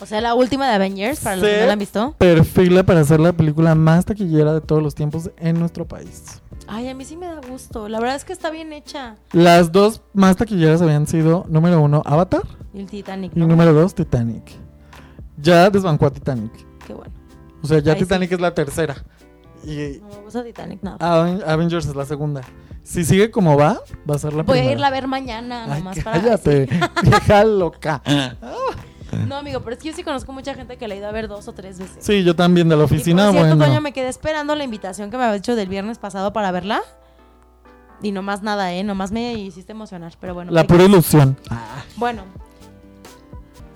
[0.00, 2.14] O sea, la última de Avengers, para los que no la han visto.
[2.18, 6.42] perfila para ser la película más taquillera de todos los tiempos en nuestro país.
[6.68, 7.88] Ay, a mí sí me da gusto.
[7.88, 9.16] La verdad es que está bien hecha.
[9.32, 12.42] Las dos más taquilleras habían sido, número uno, Avatar
[12.74, 14.42] Y el Titanic, y número dos, Titanic.
[15.38, 16.52] Ya desbancó a Titanic.
[16.86, 17.12] Qué bueno.
[17.62, 18.34] O sea, ya Ahí Titanic sí.
[18.34, 18.96] es la tercera.
[19.64, 20.96] Y No me gusta Titanic, nada.
[21.00, 22.40] Aven- Avengers es la segunda.
[22.82, 24.72] Si sigue como va, va a ser la Voy a primera.
[24.72, 26.68] irla a ver mañana, Ay, nomás para cállate,
[27.02, 28.00] vieja loca.
[29.24, 31.12] No, amigo, pero es que yo sí conozco mucha gente que la ha ido a
[31.12, 32.04] ver dos o tres veces.
[32.04, 33.64] Sí, yo también de la Y por oficina, cierto, bueno.
[33.64, 36.82] Toño, me quedé esperando la invitación que me había hecho del viernes pasado para verla.
[38.02, 38.84] Y nomás nada, ¿eh?
[38.84, 40.52] Nomás me hiciste emocionar, pero bueno.
[40.52, 41.36] La ¿qué pura ilusión.
[41.96, 42.24] Bueno,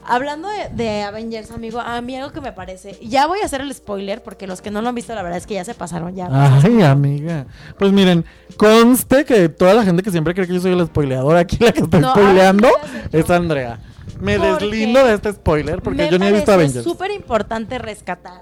[0.05, 2.99] hablando de, de Avengers, amigo, a mí algo que me parece.
[3.01, 5.38] Ya voy a hacer el spoiler porque los que no lo han visto, la verdad
[5.38, 6.28] es que ya se pasaron ya.
[6.62, 7.47] Ay, amiga.
[7.78, 8.24] Pues miren,
[8.57, 11.72] conste que toda la gente que siempre cree que yo soy el spoileador aquí, la
[11.72, 12.68] que está No, spoileando,
[13.12, 13.78] es Andrea.
[14.21, 16.85] Me deslindo de este spoiler porque yo ni he visto Avengers.
[16.85, 18.41] súper importante rescatar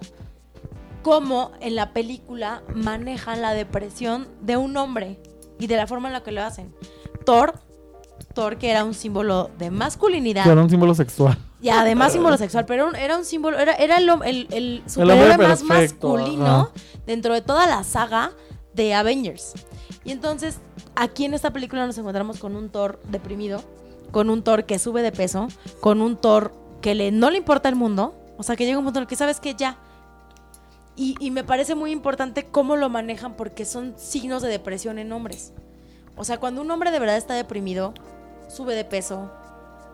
[1.03, 5.21] cómo en la película manejan la depresión de un hombre
[5.59, 6.75] y de la forma en la que lo hacen.
[7.25, 7.55] Thor,
[8.35, 10.45] Thor que era un símbolo de masculinidad.
[10.45, 11.39] Que era un símbolo sexual.
[11.61, 15.49] Y además símbolo sexual, pero era un, símbolo, era, era el, el, el superhéroe hombre
[15.49, 16.71] más masculino ajá.
[17.05, 18.31] dentro de toda la saga
[18.75, 19.55] de Avengers.
[20.05, 20.59] Y entonces,
[20.95, 23.63] aquí en esta película nos encontramos con un Thor deprimido,
[24.11, 25.49] con un Thor que sube de peso,
[25.81, 28.85] con un Thor que le, no le importa el mundo, o sea, que llega un
[28.85, 29.77] punto en el que sabes que ya.
[30.97, 35.13] Y, y me parece muy importante cómo lo manejan porque son signos de depresión en
[35.13, 35.53] hombres.
[36.17, 37.95] O sea, cuando un hombre de verdad está deprimido,
[38.49, 39.31] sube de peso,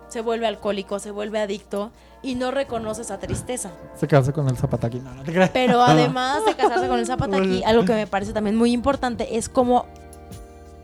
[0.08, 1.90] se vuelve alcohólico, se vuelve adicto
[2.22, 3.72] y no reconoce esa tristeza.
[3.96, 5.00] Se casa con el zapataki.
[5.00, 5.50] No, no te creas.
[5.50, 9.48] Pero además de casarse con el zapataki, algo que me parece también muy importante es
[9.48, 9.86] como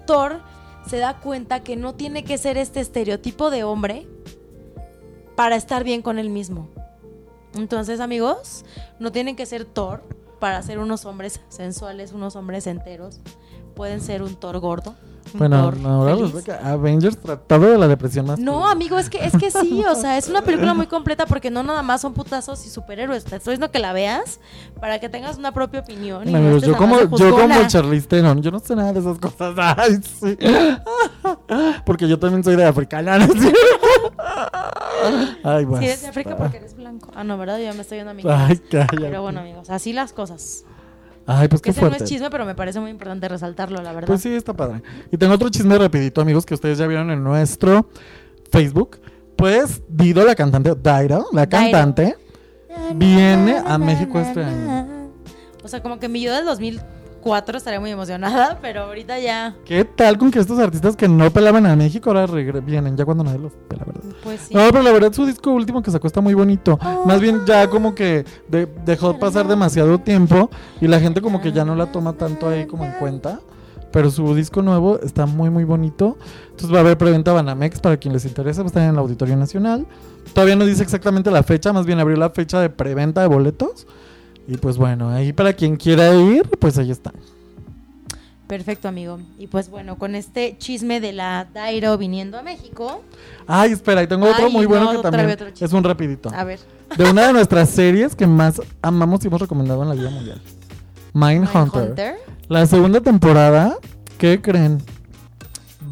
[0.06, 0.40] Thor
[0.86, 4.06] se da cuenta que no tiene que ser este estereotipo de hombre
[5.36, 6.68] para estar bien con él mismo.
[7.54, 8.64] Entonces, amigos,
[8.98, 10.02] no tienen que ser Thor
[10.38, 13.20] para ser unos hombres sensuales, unos hombres enteros.
[13.74, 14.94] Pueden ser un Thor gordo.
[15.34, 16.06] Bueno, no,
[16.62, 18.38] Avengers tratado de la depresión más.
[18.38, 21.50] No, amigo, es que, es que sí, o sea, es una película muy completa porque
[21.50, 23.24] no nada más son putazos y superhéroes.
[23.24, 24.40] Te estoy diciendo que la veas
[24.80, 26.28] para que tengas una propia opinión.
[26.28, 27.66] y Amigos, yo como, yo como.
[27.66, 29.54] Charlize Theron, yo no sé nada de esas cosas.
[29.78, 30.36] Ay, sí.
[31.84, 33.18] Porque yo también soy de africana.
[33.18, 33.40] ¿no es
[35.78, 36.08] Sí, eres de.
[36.08, 37.10] África porque eres blanco.
[37.14, 37.58] Ah, no, ¿verdad?
[37.58, 38.60] Yo ya me estoy yendo a mi Ay.
[38.70, 40.64] Pero bueno, amigos, así las cosas.
[41.32, 43.92] Ay, pues Que qué ese no es chisme, pero me parece muy importante resaltarlo, la
[43.92, 44.08] verdad.
[44.08, 44.82] Pues sí, está padre.
[45.12, 47.88] Y tengo otro chisme rapidito, amigos, que ustedes ya vieron en nuestro
[48.50, 49.00] Facebook.
[49.36, 52.16] Pues Dido, la cantante, Dairo, la cantante,
[52.96, 55.10] viene a México este año.
[55.62, 56.46] O sea, como que mi yo del
[57.22, 61.30] 2004 estaría muy emocionada, pero ahorita ya, ¿Qué tal con que estos artistas que no
[61.30, 64.00] pelaban a México ahora vienen ya cuando nadie los pela, verdad?
[64.22, 64.54] pues sí.
[64.54, 66.78] No, pero la verdad su disco último que sacó está muy bonito.
[67.06, 70.50] Más bien ya como que de- dejó pasar demasiado tiempo
[70.80, 73.40] y la gente como que ya no la toma tanto ahí como en cuenta.
[73.92, 76.16] Pero su disco nuevo está muy muy bonito.
[76.50, 78.98] Entonces va a haber preventa Banamex para quien les interese, va a estar en el
[78.98, 79.84] Auditorio Nacional.
[80.32, 83.88] Todavía no dice exactamente la fecha, más bien abrió la fecha de preventa de boletos.
[84.50, 87.12] Y pues bueno, ahí para quien quiera ir, pues ahí está.
[88.48, 89.20] Perfecto, amigo.
[89.38, 93.00] Y pues bueno, con este chisme de la Dairo viniendo a México,
[93.46, 96.32] Ay, espera, y tengo otro Ay, muy bueno no, que también es un rapidito.
[96.34, 96.58] a ver.
[96.98, 100.42] De una de nuestras series que más amamos y hemos recomendado en la vida mundial.
[101.12, 101.90] Mindhunter.
[101.90, 102.14] Hunter.
[102.48, 103.78] La segunda temporada,
[104.18, 104.82] ¿qué creen?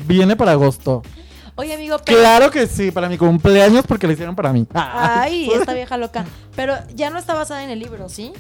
[0.09, 1.03] Viene para agosto.
[1.59, 2.19] Oye, amigo, pero...
[2.21, 4.65] Claro que sí, para mi cumpleaños porque la hicieron para mí.
[4.75, 6.25] Ay, esta vieja loca.
[6.55, 8.33] Pero ya no está basada en el libro, ¿sí?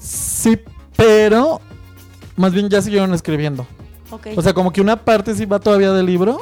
[0.00, 0.58] Sí,
[0.96, 1.60] pero
[2.36, 3.66] más bien ya siguieron escribiendo.
[4.10, 4.28] Ok.
[4.34, 6.38] O sea, como que una parte sí va todavía del libro,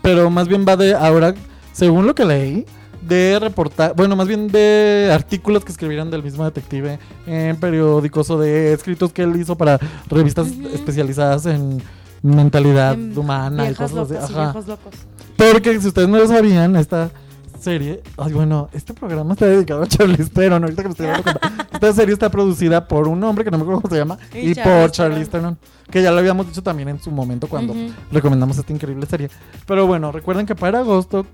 [0.00, 1.34] pero más bien va de ahora,
[1.74, 2.64] según lo que leí,
[3.02, 8.38] de reportar, bueno, más bien de artículos que escribieron del mismo detective en periódicos o
[8.38, 11.82] de escritos que él hizo para revistas especializadas en
[12.22, 14.32] mentalidad humana y cosas locas así.
[14.32, 14.44] y Ajá.
[14.52, 14.94] viejos locos.
[15.40, 17.10] Porque si ustedes no lo sabían, esta
[17.58, 21.22] serie, ay bueno, este programa está dedicado a Charlize Theron, ahorita que me estoy dando
[21.22, 21.66] cuenta.
[21.72, 24.54] Esta serie está producida por un hombre que no me acuerdo cómo se llama Y
[24.54, 25.58] por Charlize Theron,
[25.90, 27.74] que ya lo habíamos dicho también en su momento cuando
[28.12, 29.30] recomendamos esta increíble serie.
[29.66, 31.24] Pero bueno, recuerden que para agosto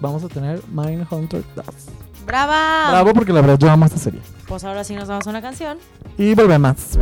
[0.00, 1.66] vamos a tener Mindhunter 2.
[2.24, 2.90] ¡Brava!
[2.90, 4.20] Bravo porque la verdad yo amo esta serie.
[4.48, 5.76] Pues ahora sí nos damos una canción.
[6.16, 6.98] Y volvemos.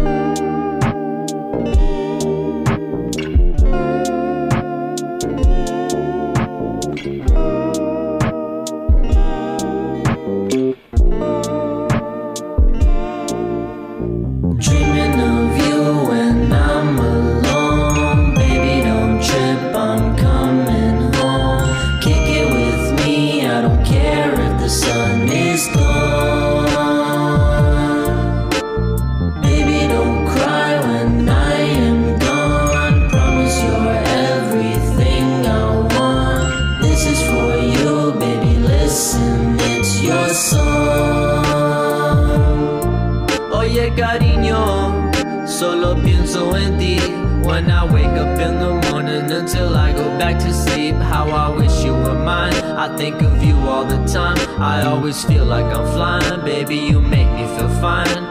[52.83, 54.37] I think of you all the time.
[54.61, 58.24] I always feel like I'm flying, baby you make me feel fine.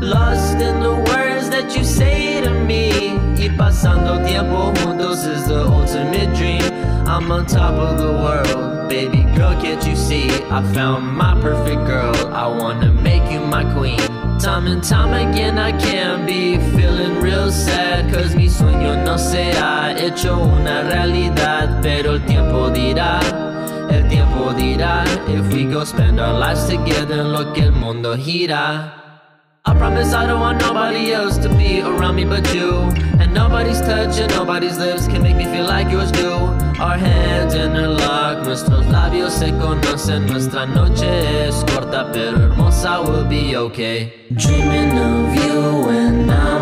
[0.00, 3.18] Lost in the words that you say to me.
[3.36, 6.62] Y pasando tiempo juntos is the ultimate dream.
[7.08, 10.30] I'm on top of the world, baby girl, can't you see?
[10.48, 13.98] I found my perfect girl, I wanna make you my queen.
[14.38, 19.50] Time and time again I can be feeling real sad, cause mi sueño no se
[19.58, 23.18] ha hecho una realidad, pero el tiempo dirá.
[23.98, 28.94] El tiempo dirá if we go spend our lives together, lo que el mundo gira.
[29.64, 32.88] I promise I don't want nobody else to be around me but you.
[33.18, 36.30] And nobody's touch and nobody's lips can make me feel like yours do.
[36.78, 40.26] Our hands interlock, nuestros labios se conocen.
[40.28, 44.12] Nuestra noche es corta pero hermosa, we'll be okay.
[44.32, 46.57] Dreaming of you and I'm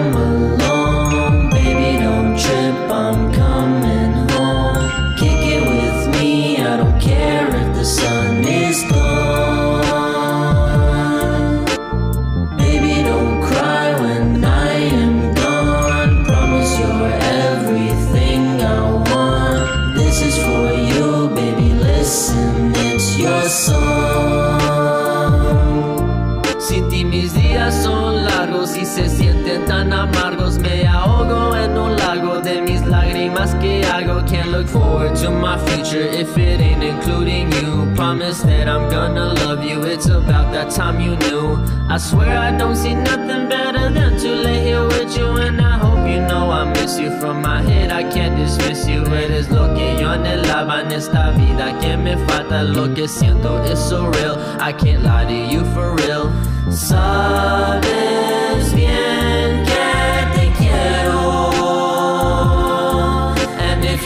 [34.66, 37.92] look forward to my future if it ain't including you.
[37.94, 39.82] Promise that I'm gonna love you.
[39.82, 41.56] It's about that time you knew.
[41.88, 45.26] I swear I don't see nothing better than to lay here with you.
[45.36, 47.90] And I hope you know I miss you from my head.
[47.90, 49.04] I can't dismiss you.
[49.06, 51.78] Eres lo que yo anhelaba en esta vida.
[51.80, 53.64] Que me falta lo que siento.
[53.64, 54.36] It's so real.
[54.60, 56.30] I can't lie to you for real.
[56.70, 58.25] Sabes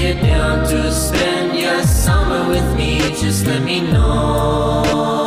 [0.03, 5.20] if you're down to spend your summer with me, just let me know.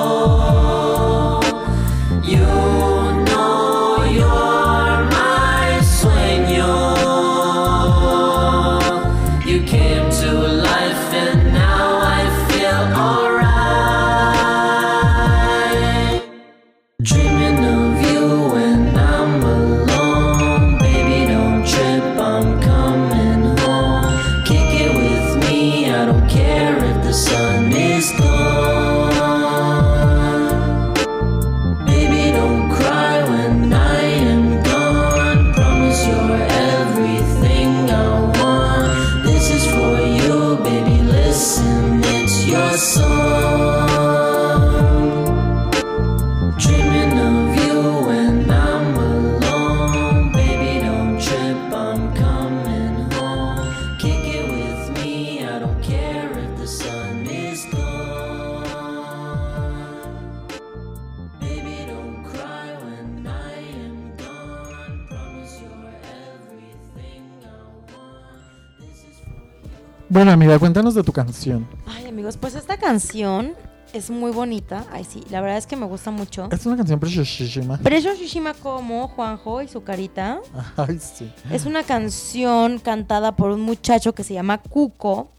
[70.43, 71.65] Amiga, cuéntanos de tu canción.
[71.85, 73.53] Ay, amigos, pues esta canción
[73.93, 74.85] es muy bonita.
[74.91, 76.49] Ay, sí, la verdad es que me gusta mucho.
[76.51, 77.77] Es una canción preciosísima.
[77.77, 80.41] Precio Shishima como Juanjo y su carita.
[80.75, 81.31] Ay, sí.
[81.49, 85.31] Es una canción cantada por un muchacho que se llama Cuco.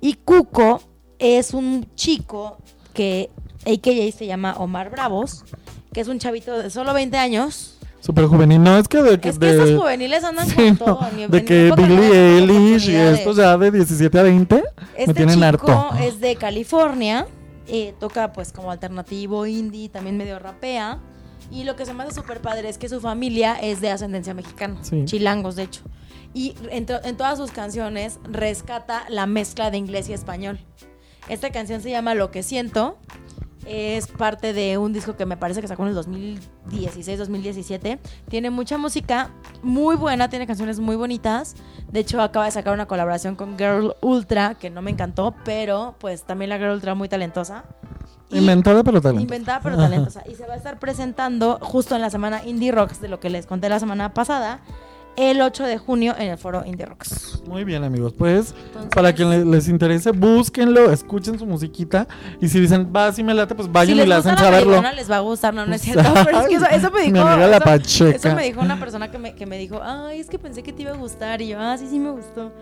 [0.00, 0.80] Y Cuco
[1.18, 2.58] es un chico
[2.94, 3.28] que
[3.66, 5.44] AKA se llama Omar Bravos,
[5.92, 7.78] que es un chavito de solo 20 años.
[8.02, 8.62] Súper juvenil.
[8.62, 9.14] No, es que de...
[9.14, 11.00] Es que de- esos juveniles andan Sí, con todo.
[11.28, 14.62] de que Billie Eilish y estos ya de 17 a 20 me
[14.96, 15.90] Este tienen chico harto.
[16.02, 17.26] es de California,
[17.68, 20.98] eh, toca pues como alternativo indie, también medio rapea.
[21.50, 24.34] Y lo que se me hace súper padre es que su familia es de ascendencia
[24.34, 25.04] mexicana, Sí.
[25.04, 25.82] chilangos de hecho.
[26.34, 30.58] Y en, en todas sus canciones rescata la mezcla de inglés y español.
[31.28, 32.96] Esta canción se llama Lo que siento.
[33.66, 35.96] Es parte de un disco que me parece que sacó en el
[36.70, 37.98] 2016-2017.
[38.28, 39.30] Tiene mucha música
[39.62, 41.54] muy buena, tiene canciones muy bonitas.
[41.90, 45.94] De hecho, acaba de sacar una colaboración con Girl Ultra, que no me encantó, pero
[45.98, 47.64] pues también la Girl Ultra muy talentosa.
[48.30, 49.22] Y- Inventada pero talento.
[49.22, 50.22] Inventada pero talentosa.
[50.30, 53.30] Y se va a estar presentando justo en la semana Indie Rocks, de lo que
[53.30, 54.60] les conté la semana pasada,
[55.16, 57.42] el 8 de junio en el foro Indie Rocks.
[57.46, 58.14] Muy bien, amigos.
[58.16, 62.06] Pues, Entonces- para quien le- les interese, búsquenlo, escuchen su musiquita.
[62.40, 64.66] Y si dicen, va, si me late, pues vayan si y gusta hacen la saberlo.
[64.70, 66.02] marihuana, les va a gustar, no, no es cierto.
[66.24, 67.26] Pero es que eso, eso me Mi dijo.
[67.26, 68.16] amiga la eso- Pacheca.
[68.28, 70.72] Eso me dijo una persona que me, que me dijo, ay, es que pensé que
[70.72, 71.42] te iba a gustar.
[71.42, 72.52] Y yo, ah, sí, sí me gustó.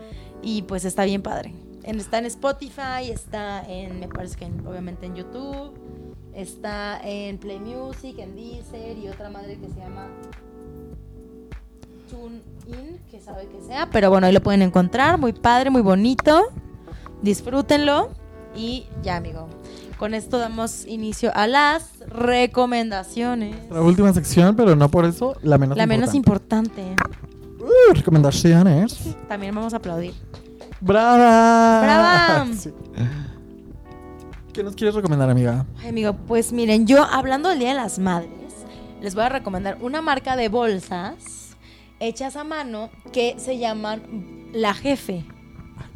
[0.41, 1.53] Y pues está bien padre.
[1.83, 5.71] En- está en Spotify, está en, me parece que en- obviamente en YouTube,
[6.33, 10.07] está en Play Music, en Deezer y otra madre que se llama
[12.11, 13.89] TuneIn, que sabe que sea.
[13.91, 15.17] Pero bueno, ahí lo pueden encontrar.
[15.17, 16.49] Muy padre, muy bonito.
[17.21, 18.09] Disfrútenlo.
[18.55, 19.47] Y ya, amigo.
[19.97, 23.55] Con esto damos inicio a las recomendaciones.
[23.69, 26.81] La última sección, pero no por eso la menos La menos importante.
[26.81, 27.63] importante.
[27.63, 29.15] Uh, recomendaciones.
[29.27, 30.13] También vamos a aplaudir.
[30.81, 31.81] ¡Brava!
[31.81, 32.47] ¡Brava!
[32.57, 32.71] Sí.
[34.51, 35.65] ¿Qué nos quieres recomendar, amiga?
[35.81, 38.31] Ay, amigo, pues miren, yo hablando del Día de las Madres,
[39.01, 41.15] les voy a recomendar una marca de bolsas
[42.01, 45.23] hechas a mano que se llaman La Jefe.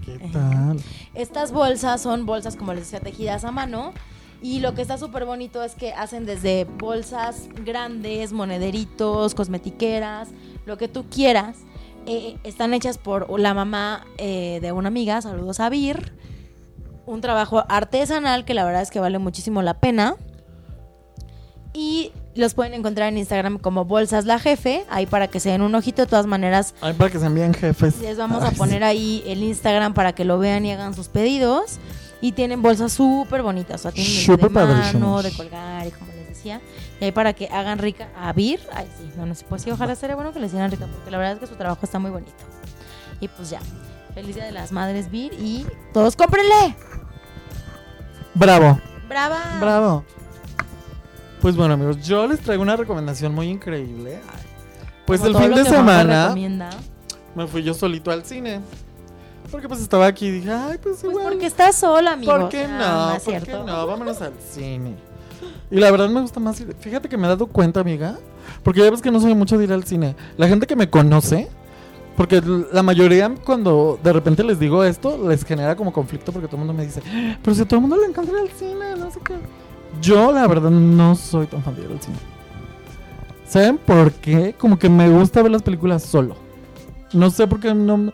[0.05, 0.79] ¿Qué tal?
[1.15, 3.91] Estas bolsas son bolsas, como les decía, tejidas a mano.
[4.41, 10.29] Y lo que está súper bonito es que hacen desde bolsas grandes, monederitos, cosmetiqueras,
[10.65, 11.57] lo que tú quieras.
[12.05, 16.13] Eh, están hechas por la mamá eh, de una amiga, saludos a Vir.
[17.07, 20.15] Un trabajo artesanal que la verdad es que vale muchísimo la pena.
[21.73, 25.61] Y los pueden encontrar en Instagram como Bolsas La Jefe, ahí para que se den
[25.61, 26.01] un ojito.
[26.03, 27.99] De todas maneras, Ay, para que sean bien jefes.
[27.99, 31.79] les vamos a poner ahí el Instagram para que lo vean y hagan sus pedidos.
[32.21, 33.81] Y tienen bolsas súper bonitas.
[33.81, 36.61] O sea, tienen Súper de mano, de colgar y como les decía.
[36.99, 38.59] Y ahí para que hagan rica a Vir.
[38.73, 39.45] Ay, sí, no, no sé.
[39.47, 41.55] Pues sí, ojalá sería bueno que les hicieran rica porque la verdad es que su
[41.55, 42.31] trabajo está muy bonito.
[43.19, 43.59] Y pues ya.
[44.13, 45.33] Feliz Día de las Madres, Vir.
[45.33, 46.75] Y todos cómprenle.
[48.33, 49.39] Bravo, ¡Brava!
[49.59, 50.05] bravo.
[51.45, 54.17] Pues bueno, amigos, yo les traigo una recomendación muy increíble.
[55.05, 56.33] Pues Como el fin de semana
[57.35, 58.61] me fui yo solito al cine.
[59.51, 61.27] Porque pues estaba aquí y dije, ay, pues Pues igual.
[61.33, 62.35] porque estás sola, amigo.
[62.35, 63.15] ¿Por qué sea, no?
[63.15, 63.63] es ¿Por qué cierto.
[63.63, 63.85] no?
[63.85, 64.95] Vámonos al cine.
[65.69, 66.75] Y la verdad me gusta más ir.
[66.79, 68.17] Fíjate que me he dado cuenta, amiga.
[68.63, 70.15] Porque ya ves que no soy mucho de ir al cine.
[70.37, 71.47] La gente que me conoce.
[72.17, 72.41] Porque
[72.73, 76.65] la mayoría, cuando de repente les digo esto, les genera como conflicto porque todo el
[76.65, 77.03] mundo me dice,
[77.43, 79.35] pero si a todo el mundo le encanta ir al cine, no sé qué.
[80.01, 82.17] Yo, la verdad, no soy tan fan de ir al cine.
[83.47, 84.53] ¿Saben por qué?
[84.57, 86.35] Como que me gusta ver las películas solo.
[87.13, 88.11] No sé por qué no.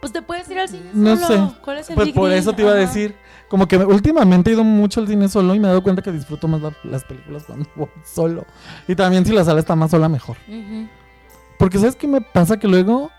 [0.00, 1.48] Pues te puedes ir al cine No solo.
[1.50, 1.54] sé.
[1.62, 3.14] ¿Cuál es el Pues por eso te iba a decir.
[3.48, 6.10] Como que últimamente he ido mucho al cine solo y me he dado cuenta que
[6.10, 8.44] disfruto más la- las películas cuando voy solo.
[8.88, 10.36] Y también si la sala está más sola, mejor.
[10.48, 10.88] Ujú.
[11.58, 12.58] Porque ¿sabes qué me pasa?
[12.58, 13.10] Que luego,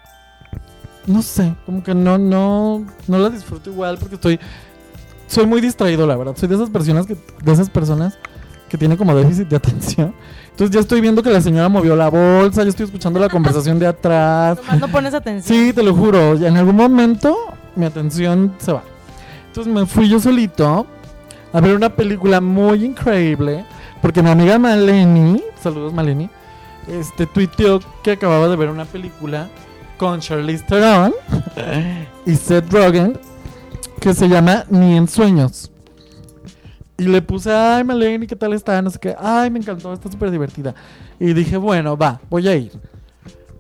[1.06, 4.40] no sé, como que no, no, no la disfruto igual porque estoy,
[5.28, 6.36] soy muy distraído, la verdad.
[6.36, 8.18] Soy de esas personas que, de esas personas
[8.70, 10.14] que tiene como déficit de atención.
[10.50, 13.78] Entonces ya estoy viendo que la señora movió la bolsa, yo estoy escuchando la conversación
[13.80, 14.58] de atrás.
[14.58, 15.58] Nomás no pones atención.
[15.58, 16.36] Sí, te lo juro.
[16.36, 17.38] ya En algún momento
[17.76, 18.84] mi atención se va.
[19.48, 20.88] Entonces me fui yo solito
[21.54, 23.66] a ver una película muy increíble.
[24.02, 26.30] Porque mi amiga Maleni, saludos Maleni,
[26.88, 29.48] este tuiteó que acababa de ver una película
[29.98, 31.14] con Charlize Theron
[32.26, 33.20] y Seth Rogen
[34.00, 35.72] que se llama Ni en sueños.
[36.98, 38.82] Y le puse, ay Maleni, ¿qué tal está?
[38.82, 39.16] No sé qué.
[39.20, 40.74] Ay, me encantó, está súper divertida.
[41.20, 42.72] Y dije, bueno, va, voy a ir.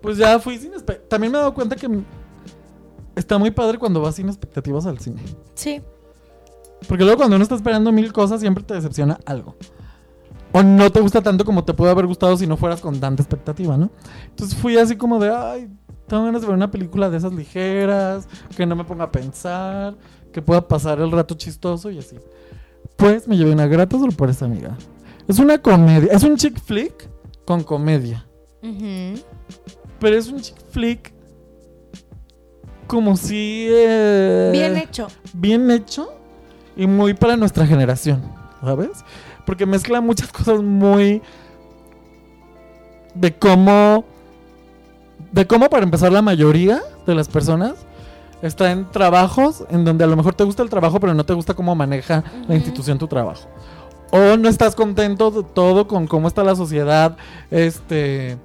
[0.01, 1.87] Pues ya fui sin espe- También me he dado cuenta que
[3.15, 5.21] está muy padre cuando vas sin expectativas al cine.
[5.53, 5.81] Sí.
[6.87, 9.55] Porque luego cuando uno está esperando mil cosas siempre te decepciona algo.
[10.51, 13.21] O no te gusta tanto como te puede haber gustado si no fueras con tanta
[13.21, 13.91] expectativa, ¿no?
[14.29, 15.69] Entonces fui así como de, ay,
[16.07, 19.95] tengo ganas de ver una película de esas ligeras, que no me ponga a pensar,
[20.37, 22.15] que pueda pasar el rato chistoso y así.
[22.83, 24.77] después me llevé una grata sorpresa, amiga.
[25.27, 27.09] Es una comedia, es un chick flick
[27.43, 28.23] con comedia.
[28.61, 29.19] Ujú.
[29.99, 31.11] Pero es un chick flick
[32.85, 33.65] como si...
[33.67, 35.07] eh, Bien hecho.
[35.33, 36.07] bien hecho
[36.75, 38.21] y muy para nuestra generación,
[38.61, 38.91] ¿sabes?
[39.43, 41.19] Porque mezcla muchas cosas muy
[43.15, 44.05] de cómo
[45.31, 47.73] de cómo para empezar la mayoría de las personas
[48.41, 51.33] está en trabajos en donde a lo mejor te gusta el trabajo pero no te
[51.33, 53.47] gusta cómo maneja la institución tu trabajo.
[54.11, 57.17] O no estás contento de todo con cómo está la sociedad
[57.51, 58.37] este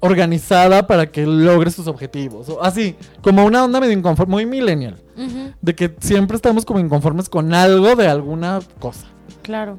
[0.00, 2.48] organizada para que logres tus objetivos.
[2.48, 5.00] O así, como una onda medio inconforme, muy millennial.
[5.60, 9.06] De que siempre estamos como inconformes con algo de alguna cosa.
[9.42, 9.78] Claro.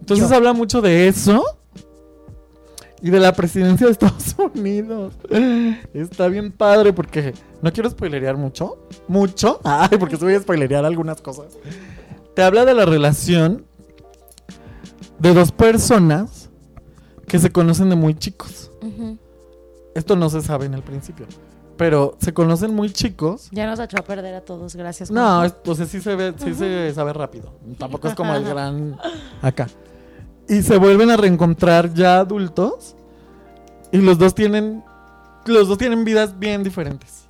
[0.00, 0.34] Entonces Yo.
[0.34, 1.44] habla mucho de eso
[3.02, 5.14] y de la presidencia de Estados Unidos.
[5.94, 8.86] Está bien padre porque no quiero spoilerear mucho.
[9.08, 9.60] Mucho.
[9.64, 11.56] Ay, porque se voy a spoilerear algunas cosas.
[12.34, 13.64] Te habla de la relación
[15.18, 16.50] de dos personas
[17.26, 18.70] que se conocen de muy chicos.
[19.94, 21.26] Esto no se sabe en el principio.
[21.76, 23.48] Pero se conocen muy chicos.
[23.52, 25.10] Ya nos echó a perder a todos, gracias.
[25.10, 25.44] No, Juanjo.
[25.64, 27.54] es- o sea, sí se ve, sí se sabe rápido.
[27.78, 28.96] Tampoco es como el gran
[29.42, 29.66] acá.
[30.50, 32.96] Y se vuelven a reencontrar ya adultos.
[33.92, 34.82] Y los dos tienen.
[35.46, 37.28] Los dos tienen vidas bien diferentes.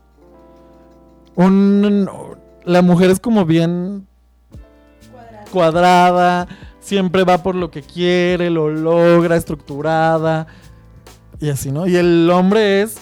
[1.37, 2.09] Un,
[2.65, 4.07] la mujer es como bien
[5.53, 6.49] cuadrada.
[6.81, 10.47] Siempre va por lo que quiere, lo logra, estructurada.
[11.39, 11.87] Y así, ¿no?
[11.87, 12.97] Y el hombre es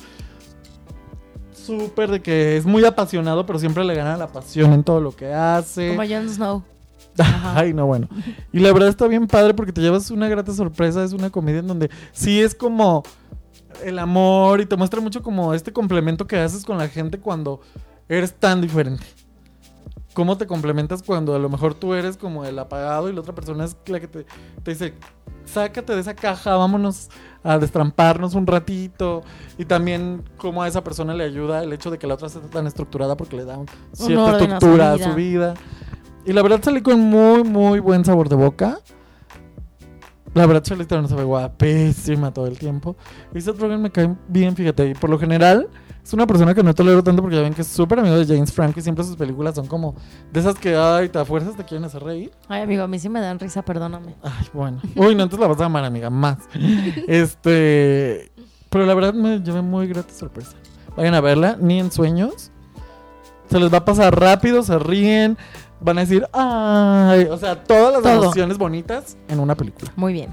[1.52, 5.14] súper de que es muy apasionado, pero siempre le gana la pasión en todo lo
[5.14, 5.90] que hace.
[5.94, 6.64] Como Jon Snow.
[7.54, 8.08] Ay, no, bueno.
[8.52, 11.04] Y la verdad está bien padre porque te llevas una grata sorpresa.
[11.04, 13.02] Es una comedia en donde sí es como
[13.84, 17.60] el amor y te muestra mucho como este complemento que haces con la gente cuando
[18.08, 19.04] eres tan diferente.
[20.14, 23.34] Cómo te complementas cuando a lo mejor tú eres como el apagado y la otra
[23.34, 24.26] persona es la que te,
[24.64, 24.94] te dice,
[25.44, 27.08] sácate de esa caja, vámonos
[27.42, 29.22] a destramparnos un ratito.
[29.58, 32.42] Y también cómo a esa persona le ayuda el hecho de que la otra sea
[32.42, 33.58] tan estructurada porque le da
[33.92, 35.54] cierta orden a su estructura a su vida.
[36.24, 38.78] Y la verdad salí con muy, muy buen sabor de boca.
[40.34, 42.96] La verdad, Charlize se ve guapísima todo el tiempo.
[43.34, 44.90] Y Seth Rogen me cae bien, fíjate.
[44.90, 45.68] Y por lo general,
[46.08, 48.26] es una persona que no tolero tanto porque ya ven que es súper amigo de
[48.26, 49.94] James Franco y siempre sus películas son como
[50.32, 52.30] de esas que, ay, te a fuerzas te quieren hacer reír.
[52.48, 54.14] Ay, amigo, a mí sí me dan risa, perdóname.
[54.22, 54.80] Ay, bueno.
[54.96, 56.38] Uy, no, entonces la vas a amar, amiga, más.
[57.08, 58.30] Este.
[58.70, 60.56] Pero la verdad me llevé muy grata sorpresa.
[60.96, 62.52] Vayan a verla, ni en sueños.
[63.50, 65.36] Se les va a pasar rápido, se ríen.
[65.80, 67.24] Van a decir, ay.
[67.30, 68.22] O sea, todas las Todo.
[68.24, 69.92] emociones bonitas en una película.
[69.96, 70.28] Muy bien.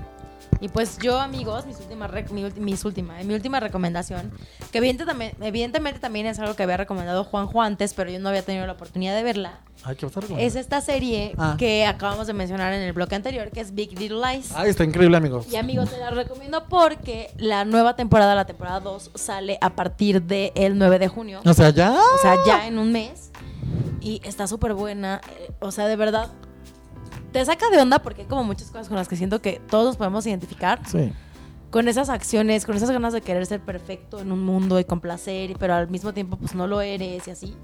[0.62, 4.32] Y pues yo, amigos, mis últimas mi, mis última, mi última recomendación,
[4.72, 8.42] que evidentemente, evidentemente también es algo que había recomendado Juanjo antes, pero yo no había
[8.42, 10.48] tenido la oportunidad de verla, Ay, ¿qué vas a recomendar?
[10.48, 11.56] es esta serie Ah.
[11.60, 14.54] que acabamos de mencionar en el bloque anterior, que es Big Little Lies.
[14.56, 15.46] Ay, está increíble, amigos.
[15.52, 20.22] Y amigos, te la recomiendo porque la nueva temporada, la temporada 2, sale a partir
[20.24, 21.42] del 9 de junio.
[21.46, 21.92] O sea, ya.
[21.94, 23.30] O sea, ya en un mes.
[24.06, 25.20] Y está súper buena.
[25.40, 26.32] eh, O sea, de verdad,
[27.32, 29.86] te saca de onda porque hay como muchas cosas con las que siento que todos
[29.88, 30.80] nos podemos identificar.
[30.88, 31.12] Sí.
[31.72, 35.56] Con esas acciones, con esas ganas de querer ser perfecto en un mundo y complacer,
[35.60, 37.56] pero al mismo tiempo pues no lo eres y así.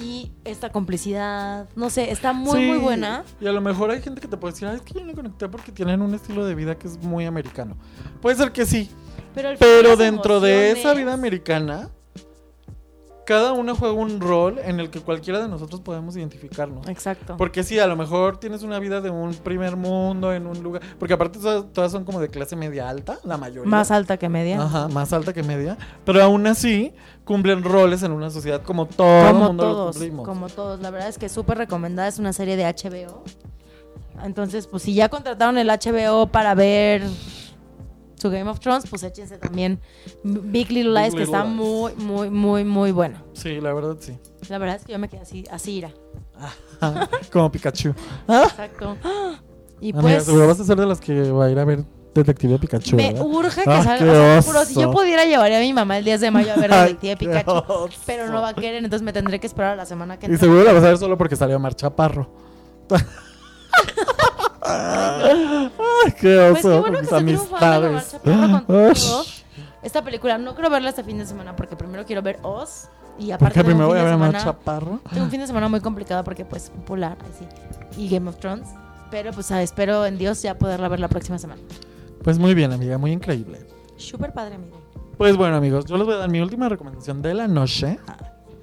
[0.00, 3.24] Y esta complicidad, no sé, está muy, Sí, muy buena.
[3.40, 5.14] Y a lo mejor hay gente que te puede decir, ay, es que yo no
[5.14, 7.76] conecté porque tienen un estilo de vida que es muy americano.
[8.22, 8.88] Puede ser que sí,
[9.34, 11.90] Pero, pero dentro de esa vida americana,
[13.26, 16.88] cada uno juega un rol en el que cualquiera de nosotros podemos identificarnos.
[16.88, 17.36] Exacto.
[17.36, 20.80] Porque sí, a lo mejor tienes una vida de un primer mundo en un lugar,
[20.98, 23.68] porque aparte todas, todas son como de clase media alta, la mayoría.
[23.68, 24.62] Más alta que media.
[24.62, 29.26] Ajá, más alta que media, pero aún así cumplen roles en una sociedad como todo
[29.26, 30.26] el como mundo lo todos, cumplimos.
[30.26, 30.80] como todos.
[30.80, 33.24] La verdad es que súper recomendada, es una serie de HBO.
[34.24, 37.02] Entonces, pues si ya contrataron el HBO para ver
[38.16, 39.78] su Game of Thrones, pues échense también
[40.24, 41.54] Big Little Lies, que Little está Lies.
[41.56, 43.22] muy, muy, muy, muy bueno.
[43.34, 44.18] Sí, la verdad sí.
[44.48, 45.92] La verdad es que yo me quedé así, así ira.
[47.32, 47.94] como Pikachu.
[48.28, 48.96] Exacto.
[49.80, 51.84] Y Amiga, pues seguro vas a ser de las que va a ir a ver
[52.14, 52.96] Detective Pikachu.
[52.96, 53.26] me ¿verdad?
[53.26, 53.98] urge que Ah, salga.
[53.98, 54.90] qué o sea, te juro, si yo oso.
[54.92, 57.50] pudiera llevaría a mi mamá el 10 de mayo a ver Ay, Detective qué Pikachu.
[57.72, 57.88] oso.
[58.06, 60.30] Pero no va a querer, entonces me tendré que esperar a la semana que Y
[60.30, 60.46] entra.
[60.46, 62.30] seguro la vas a ver solo porque salió Mar Chaparro.
[64.68, 66.52] Ay, qué oso.
[66.52, 67.06] Pues qué bueno que
[68.66, 68.90] todo.
[68.90, 69.42] Ush.
[69.82, 72.88] Esta película no quiero verla este fin de semana porque primero quiero ver Oz
[73.18, 75.00] y aparte Porque primero voy a de ver a semana, Chaparro.
[75.10, 77.46] tengo un fin de semana muy complicado porque pues popular así
[77.96, 78.68] y Game of Thrones,
[79.10, 81.62] pero pues ah, espero en Dios ya poderla ver la próxima semana.
[82.24, 83.64] Pues muy bien, amiga, muy increíble.
[83.96, 84.82] Súper padre, amigo.
[85.16, 87.98] Pues bueno, amigos, yo les voy a dar mi última recomendación de la noche.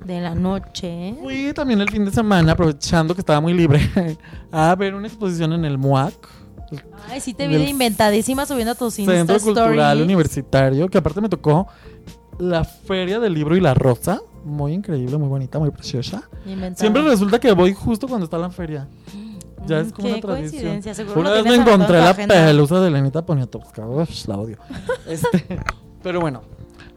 [0.05, 1.15] De la noche.
[1.21, 3.79] Fui también el fin de semana, aprovechando que estaba muy libre,
[4.51, 6.13] a ver una exposición en el MUAC,
[7.09, 10.01] Ay, sí te vi de inventadísima subiendo tus Insta Centro Cultural.
[10.01, 11.67] Universitario, que aparte me tocó
[12.39, 14.21] la Feria del Libro y la Rosa.
[14.43, 16.23] Muy increíble, muy bonita, muy preciosa.
[16.45, 16.79] Inventada.
[16.79, 18.87] Siempre resulta que voy justo cuando está la feria.
[19.65, 20.81] Ya Mm, es como qué una tradición.
[21.15, 22.35] Una vez me encontré la agenda.
[22.35, 23.85] pelusa de Lenita Poniatowska.
[23.87, 24.57] Uf, la odio.
[25.07, 25.45] Este,
[26.01, 26.41] pero bueno.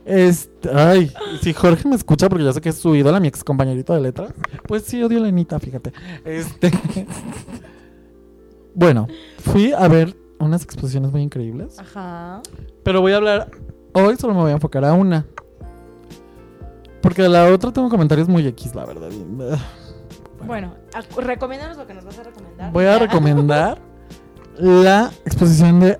[0.08, 3.42] Este, ay, si Jorge me escucha, porque ya sé que es su ídola, mi ex
[3.42, 4.32] compañerito de letras,
[4.68, 5.92] pues sí odio a Lenita, fíjate.
[6.24, 6.70] Este.
[8.74, 9.06] bueno,
[9.38, 11.78] fui a ver unas exposiciones muy increíbles.
[11.78, 12.42] Ajá.
[12.84, 13.50] Pero voy a hablar.
[13.94, 15.26] Hoy solo me voy a enfocar a una.
[17.00, 19.08] Porque de la otra tengo comentarios muy X, la verdad.
[20.46, 22.72] Bueno, acu- recomiéndanos lo que nos vas a recomendar.
[22.72, 23.78] Voy a recomendar
[24.58, 25.98] la exposición de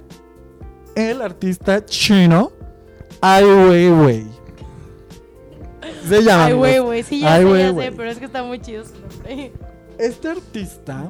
[0.95, 2.53] el artista chino
[3.35, 4.27] Ai Weiwei.
[6.09, 6.45] Se llama.
[6.47, 6.85] Ay, amigos.
[6.85, 7.03] güey.
[7.03, 7.87] Sí, ya Ai sé, ya Weiwei.
[7.91, 9.53] sé, pero es que está muy chido su nombre.
[9.99, 11.09] Este artista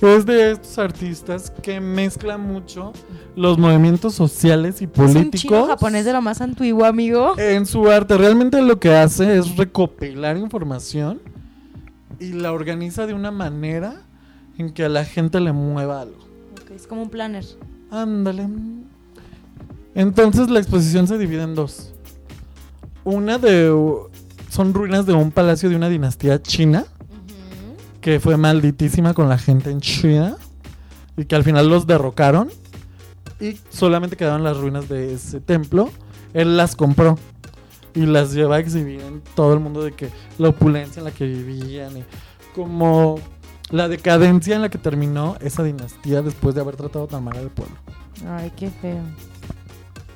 [0.00, 2.92] es de estos artistas que mezclan mucho
[3.36, 7.34] los movimientos sociales y Es un chino políticos japonés de lo más antiguo, amigo.
[7.38, 8.16] en su arte.
[8.16, 11.20] Realmente lo que hace es recopilar información
[12.18, 14.02] y la organiza de una manera
[14.58, 16.18] en que a la gente le mueva algo.
[16.62, 17.44] Ok, es como un planner.
[17.90, 18.48] Ándale.
[19.94, 21.92] Entonces la exposición se divide en dos.
[23.04, 23.72] Una de
[24.50, 26.84] son ruinas de un palacio de una dinastía china
[28.00, 30.36] que fue malditísima con la gente en China
[31.16, 32.50] y que al final los derrocaron
[33.40, 35.90] y solamente quedaron las ruinas de ese templo.
[36.34, 37.18] Él las compró
[37.94, 41.10] y las lleva a exhibir en todo el mundo de que la opulencia en la
[41.10, 42.04] que vivían y
[42.54, 43.18] como
[43.70, 47.50] la decadencia en la que terminó esa dinastía después de haber tratado tan mal al
[47.50, 47.76] pueblo.
[48.26, 49.02] Ay, qué feo.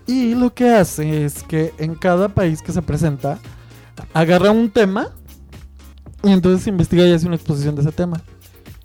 [0.07, 3.39] Y lo que hace es que en cada país que se presenta,
[4.13, 5.11] agarra un tema
[6.23, 8.23] y entonces investiga y hace una exposición de ese tema.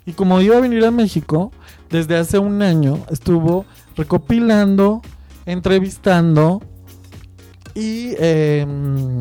[0.06, 1.52] Y como iba a venir a México,
[1.90, 3.66] desde hace un año estuvo
[3.96, 5.02] recopilando,
[5.46, 6.62] entrevistando
[7.74, 9.20] y em,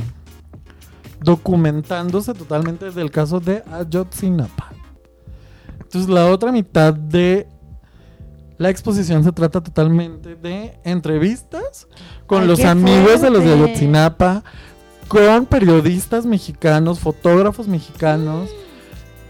[1.22, 4.72] documentándose totalmente del caso de Ayotzinapa.
[5.82, 7.48] Entonces la otra mitad de
[8.60, 11.88] la exposición se trata totalmente de entrevistas
[12.28, 13.54] con Ay, los amigos de los de.
[13.54, 14.44] Ayotzinapa,
[15.08, 18.50] con periodistas mexicanos, fotógrafos mexicanos,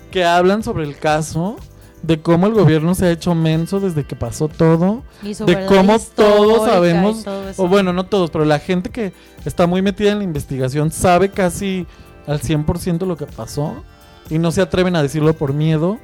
[0.10, 1.58] que hablan sobre el caso,
[2.02, 6.68] de cómo el gobierno se ha hecho menso desde que pasó todo, de cómo todos
[6.68, 9.14] sabemos, todo o bueno, no todos, pero la gente que
[9.46, 11.86] está muy metida en la investigación sabe casi
[12.26, 13.84] al 100% lo que pasó
[14.30, 16.00] y no se atreven a decirlo por miedo,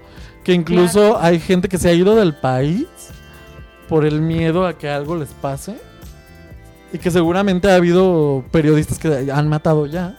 [0.45, 2.85] que incluso hay gente que se ha ido del país
[3.89, 5.75] por el miedo a que algo les pase
[6.93, 10.15] y que seguramente ha habido periodistas que han matado ya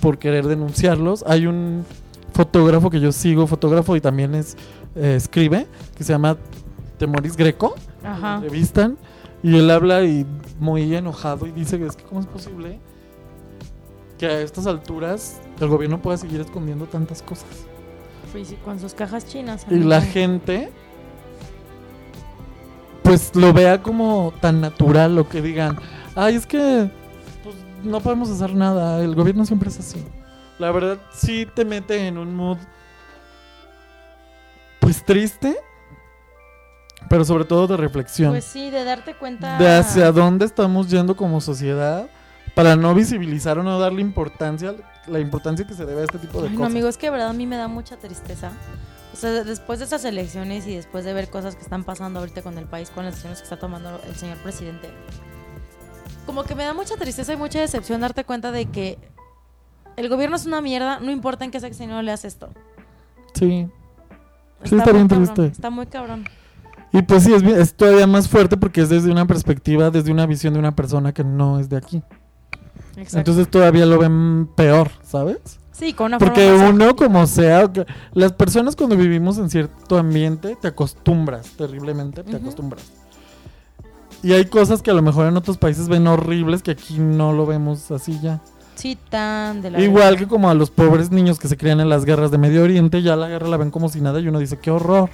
[0.00, 1.24] por querer denunciarlos.
[1.26, 1.84] Hay un
[2.32, 4.56] fotógrafo que yo sigo, fotógrafo y también es
[4.94, 6.36] eh, escribe, que se llama
[6.98, 7.74] Temoris Greco.
[8.04, 8.36] Lo Ajá.
[8.36, 8.96] entrevistan
[9.42, 10.24] y él habla y
[10.60, 12.78] muy enojado y dice que es que cómo es posible
[14.16, 17.66] que a estas alturas el gobierno pueda seguir escondiendo tantas cosas.
[18.64, 19.66] Con sus cajas chinas.
[19.70, 20.70] Y la gente
[23.02, 25.78] pues lo vea como tan natural lo que digan,
[26.14, 26.88] ay, es que
[27.42, 30.02] pues, no podemos hacer nada, el gobierno siempre es así.
[30.58, 32.58] La verdad sí te mete en un mood
[34.80, 35.56] pues triste,
[37.08, 38.30] pero sobre todo de reflexión.
[38.30, 39.58] Pues sí, de darte cuenta.
[39.58, 42.08] de hacia dónde estamos yendo como sociedad
[42.54, 44.74] para no visibilizar o no darle importancia,
[45.06, 46.72] la importancia que se debe a este tipo de Ay, no, cosas.
[46.72, 48.52] amigo, es que de verdad a mí me da mucha tristeza.
[49.12, 52.20] O sea, de- después de estas elecciones y después de ver cosas que están pasando
[52.20, 54.88] ahorita con el país, con las decisiones que está tomando el señor presidente,
[56.26, 58.98] como que me da mucha tristeza y mucha decepción darte cuenta de que
[59.96, 62.50] el gobierno es una mierda, no importa en qué sexenio le haces esto.
[63.34, 63.68] Sí.
[64.64, 65.46] Sí, está bien cabrón, triste.
[65.46, 66.24] Está muy cabrón.
[66.92, 70.26] Y pues sí, es, es todavía más fuerte porque es desde una perspectiva, desde una
[70.26, 72.02] visión de una persona que no es de aquí.
[72.96, 73.18] Exacto.
[73.18, 75.38] Entonces todavía lo ven peor, ¿sabes?
[75.72, 77.70] sí, con una Porque forma uno, como sea,
[78.12, 82.84] las personas cuando vivimos en cierto ambiente, te acostumbras terriblemente, te acostumbras.
[84.22, 87.32] Y hay cosas que a lo mejor en otros países ven horribles que aquí no
[87.32, 88.40] lo vemos así ya.
[88.76, 91.88] Sí, tan de la Igual que como a los pobres niños que se crían en
[91.88, 94.38] las guerras de Medio Oriente, ya la guerra la ven como si nada y uno
[94.38, 95.10] dice, qué horror.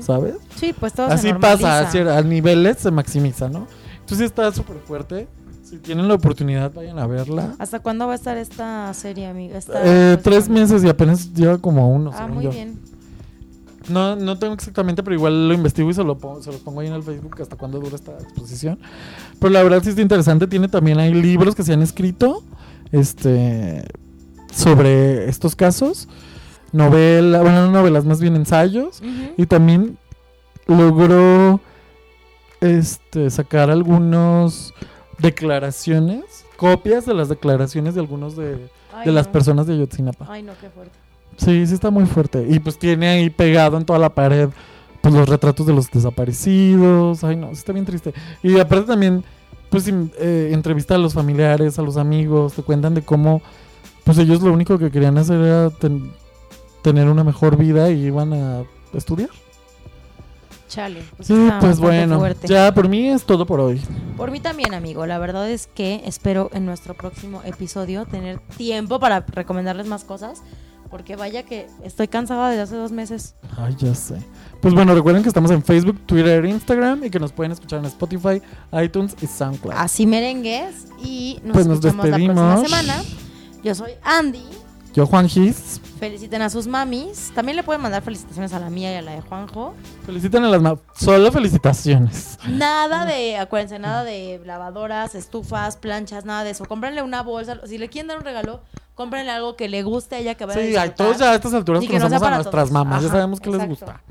[0.00, 0.36] ¿sabes?
[0.56, 1.88] Sí, pues todo se Así pasa, normaliza.
[1.88, 3.66] así, a niveles se maximiza, ¿no?
[4.00, 5.28] Entonces está súper fuerte.
[5.62, 7.54] Si tienen la oportunidad, vayan a verla.
[7.58, 9.56] ¿Hasta cuándo va a estar esta serie, amiga?
[9.58, 12.50] Esta Eh, tres meses y apenas lleva como uno, Ah, muy yo.
[12.50, 12.78] bien.
[13.88, 16.80] No, no tengo exactamente, pero igual lo investigo y se lo pongo, se los pongo
[16.80, 18.78] ahí en el Facebook hasta cuándo dura esta exposición.
[19.40, 20.46] Pero la verdad sí está interesante.
[20.46, 22.44] Tiene también hay libros que se han escrito
[22.92, 23.84] este
[24.52, 26.08] sobre estos casos.
[26.72, 29.02] Novela, bueno, no novelas, más bien ensayos.
[29.36, 29.98] Y también
[30.66, 31.60] logró
[32.60, 34.72] este sacar algunos
[35.22, 39.32] declaraciones, copias de las declaraciones de algunos de, Ay, de las no.
[39.32, 40.26] personas de Ayotzinapa.
[40.28, 40.92] Ay, no, qué fuerte.
[41.36, 42.46] Sí, sí está muy fuerte.
[42.48, 44.50] Y pues tiene ahí pegado en toda la pared
[45.00, 47.24] pues los retratos de los desaparecidos.
[47.24, 48.12] Ay, no, sí está bien triste.
[48.42, 49.24] Y aparte también,
[49.70, 53.42] pues eh, entrevista a los familiares, a los amigos, te cuentan de cómo
[54.04, 56.12] pues ellos lo único que querían hacer era ten-
[56.82, 58.62] tener una mejor vida y iban a
[58.92, 59.30] estudiar.
[60.72, 61.02] Chale.
[61.16, 62.48] Pues Sí, pues bueno, fuerte.
[62.48, 63.80] ya por mí es todo por hoy.
[64.16, 65.04] Por mí también, amigo.
[65.06, 70.42] La verdad es que espero en nuestro próximo episodio tener tiempo para recomendarles más cosas.
[70.90, 73.34] Porque vaya que estoy cansada desde hace dos meses.
[73.56, 74.16] Ay, ya sé.
[74.60, 77.86] Pues bueno, recuerden que estamos en Facebook, Twitter, Instagram y que nos pueden escuchar en
[77.86, 78.40] Spotify,
[78.82, 79.74] iTunes y SoundCloud.
[79.76, 80.86] Así merengues.
[81.02, 82.70] Y nos Pues nos escuchamos la próxima despedimos.
[82.70, 83.02] semana.
[83.64, 84.44] Yo soy Andy.
[84.94, 85.80] Yo, Juan Gis.
[85.98, 87.32] Feliciten a sus mamis.
[87.34, 89.74] También le pueden mandar felicitaciones a la mía y a la de Juanjo.
[90.04, 92.38] Feliciten a las ma- Solo felicitaciones.
[92.48, 96.64] Nada de, acuérdense, nada de lavadoras, estufas, planchas, nada de eso.
[96.66, 97.58] Cómprenle una bolsa.
[97.66, 98.60] Si le quieren dar un regalo,
[98.94, 100.94] cómprenle algo que le guste a ella que vaya a Sí, hay disfrutar.
[100.96, 102.70] todos ya a estas alturas que no conocemos a nuestras todos.
[102.72, 103.00] mamás.
[103.02, 103.86] ya Ajá, sabemos que les exacto.
[103.86, 104.02] gusta.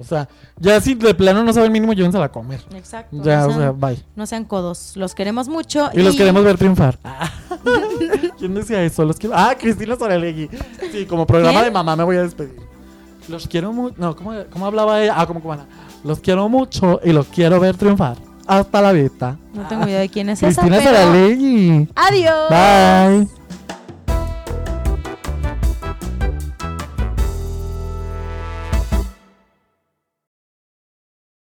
[0.00, 0.28] O sea,
[0.58, 2.60] ya si de plano no saben mínimo, llévensela a comer.
[2.74, 3.16] Exacto.
[3.22, 4.02] Ya, no, o sea, bye.
[4.16, 4.96] no sean codos.
[4.96, 5.90] Los queremos mucho.
[5.92, 6.98] Y los queremos ver triunfar.
[8.38, 9.04] ¿Quién decía eso?
[9.04, 9.36] Los quiero...
[9.36, 10.48] Ah, Cristina Soralegui.
[10.90, 11.64] Sí, como programa ¿Quién?
[11.66, 12.56] de mamá me voy a despedir.
[13.28, 13.94] Los quiero mucho.
[13.98, 15.14] No, ¿cómo, ¿cómo hablaba ella?
[15.16, 15.66] Ah, como cubana.
[16.02, 18.16] Los quiero mucho y los quiero ver triunfar.
[18.46, 19.38] Hasta la vista.
[19.54, 20.96] No tengo idea de quién es esa, Cristina pero...
[20.96, 21.88] Soralegui.
[21.94, 22.50] Adiós.
[22.50, 23.39] Bye.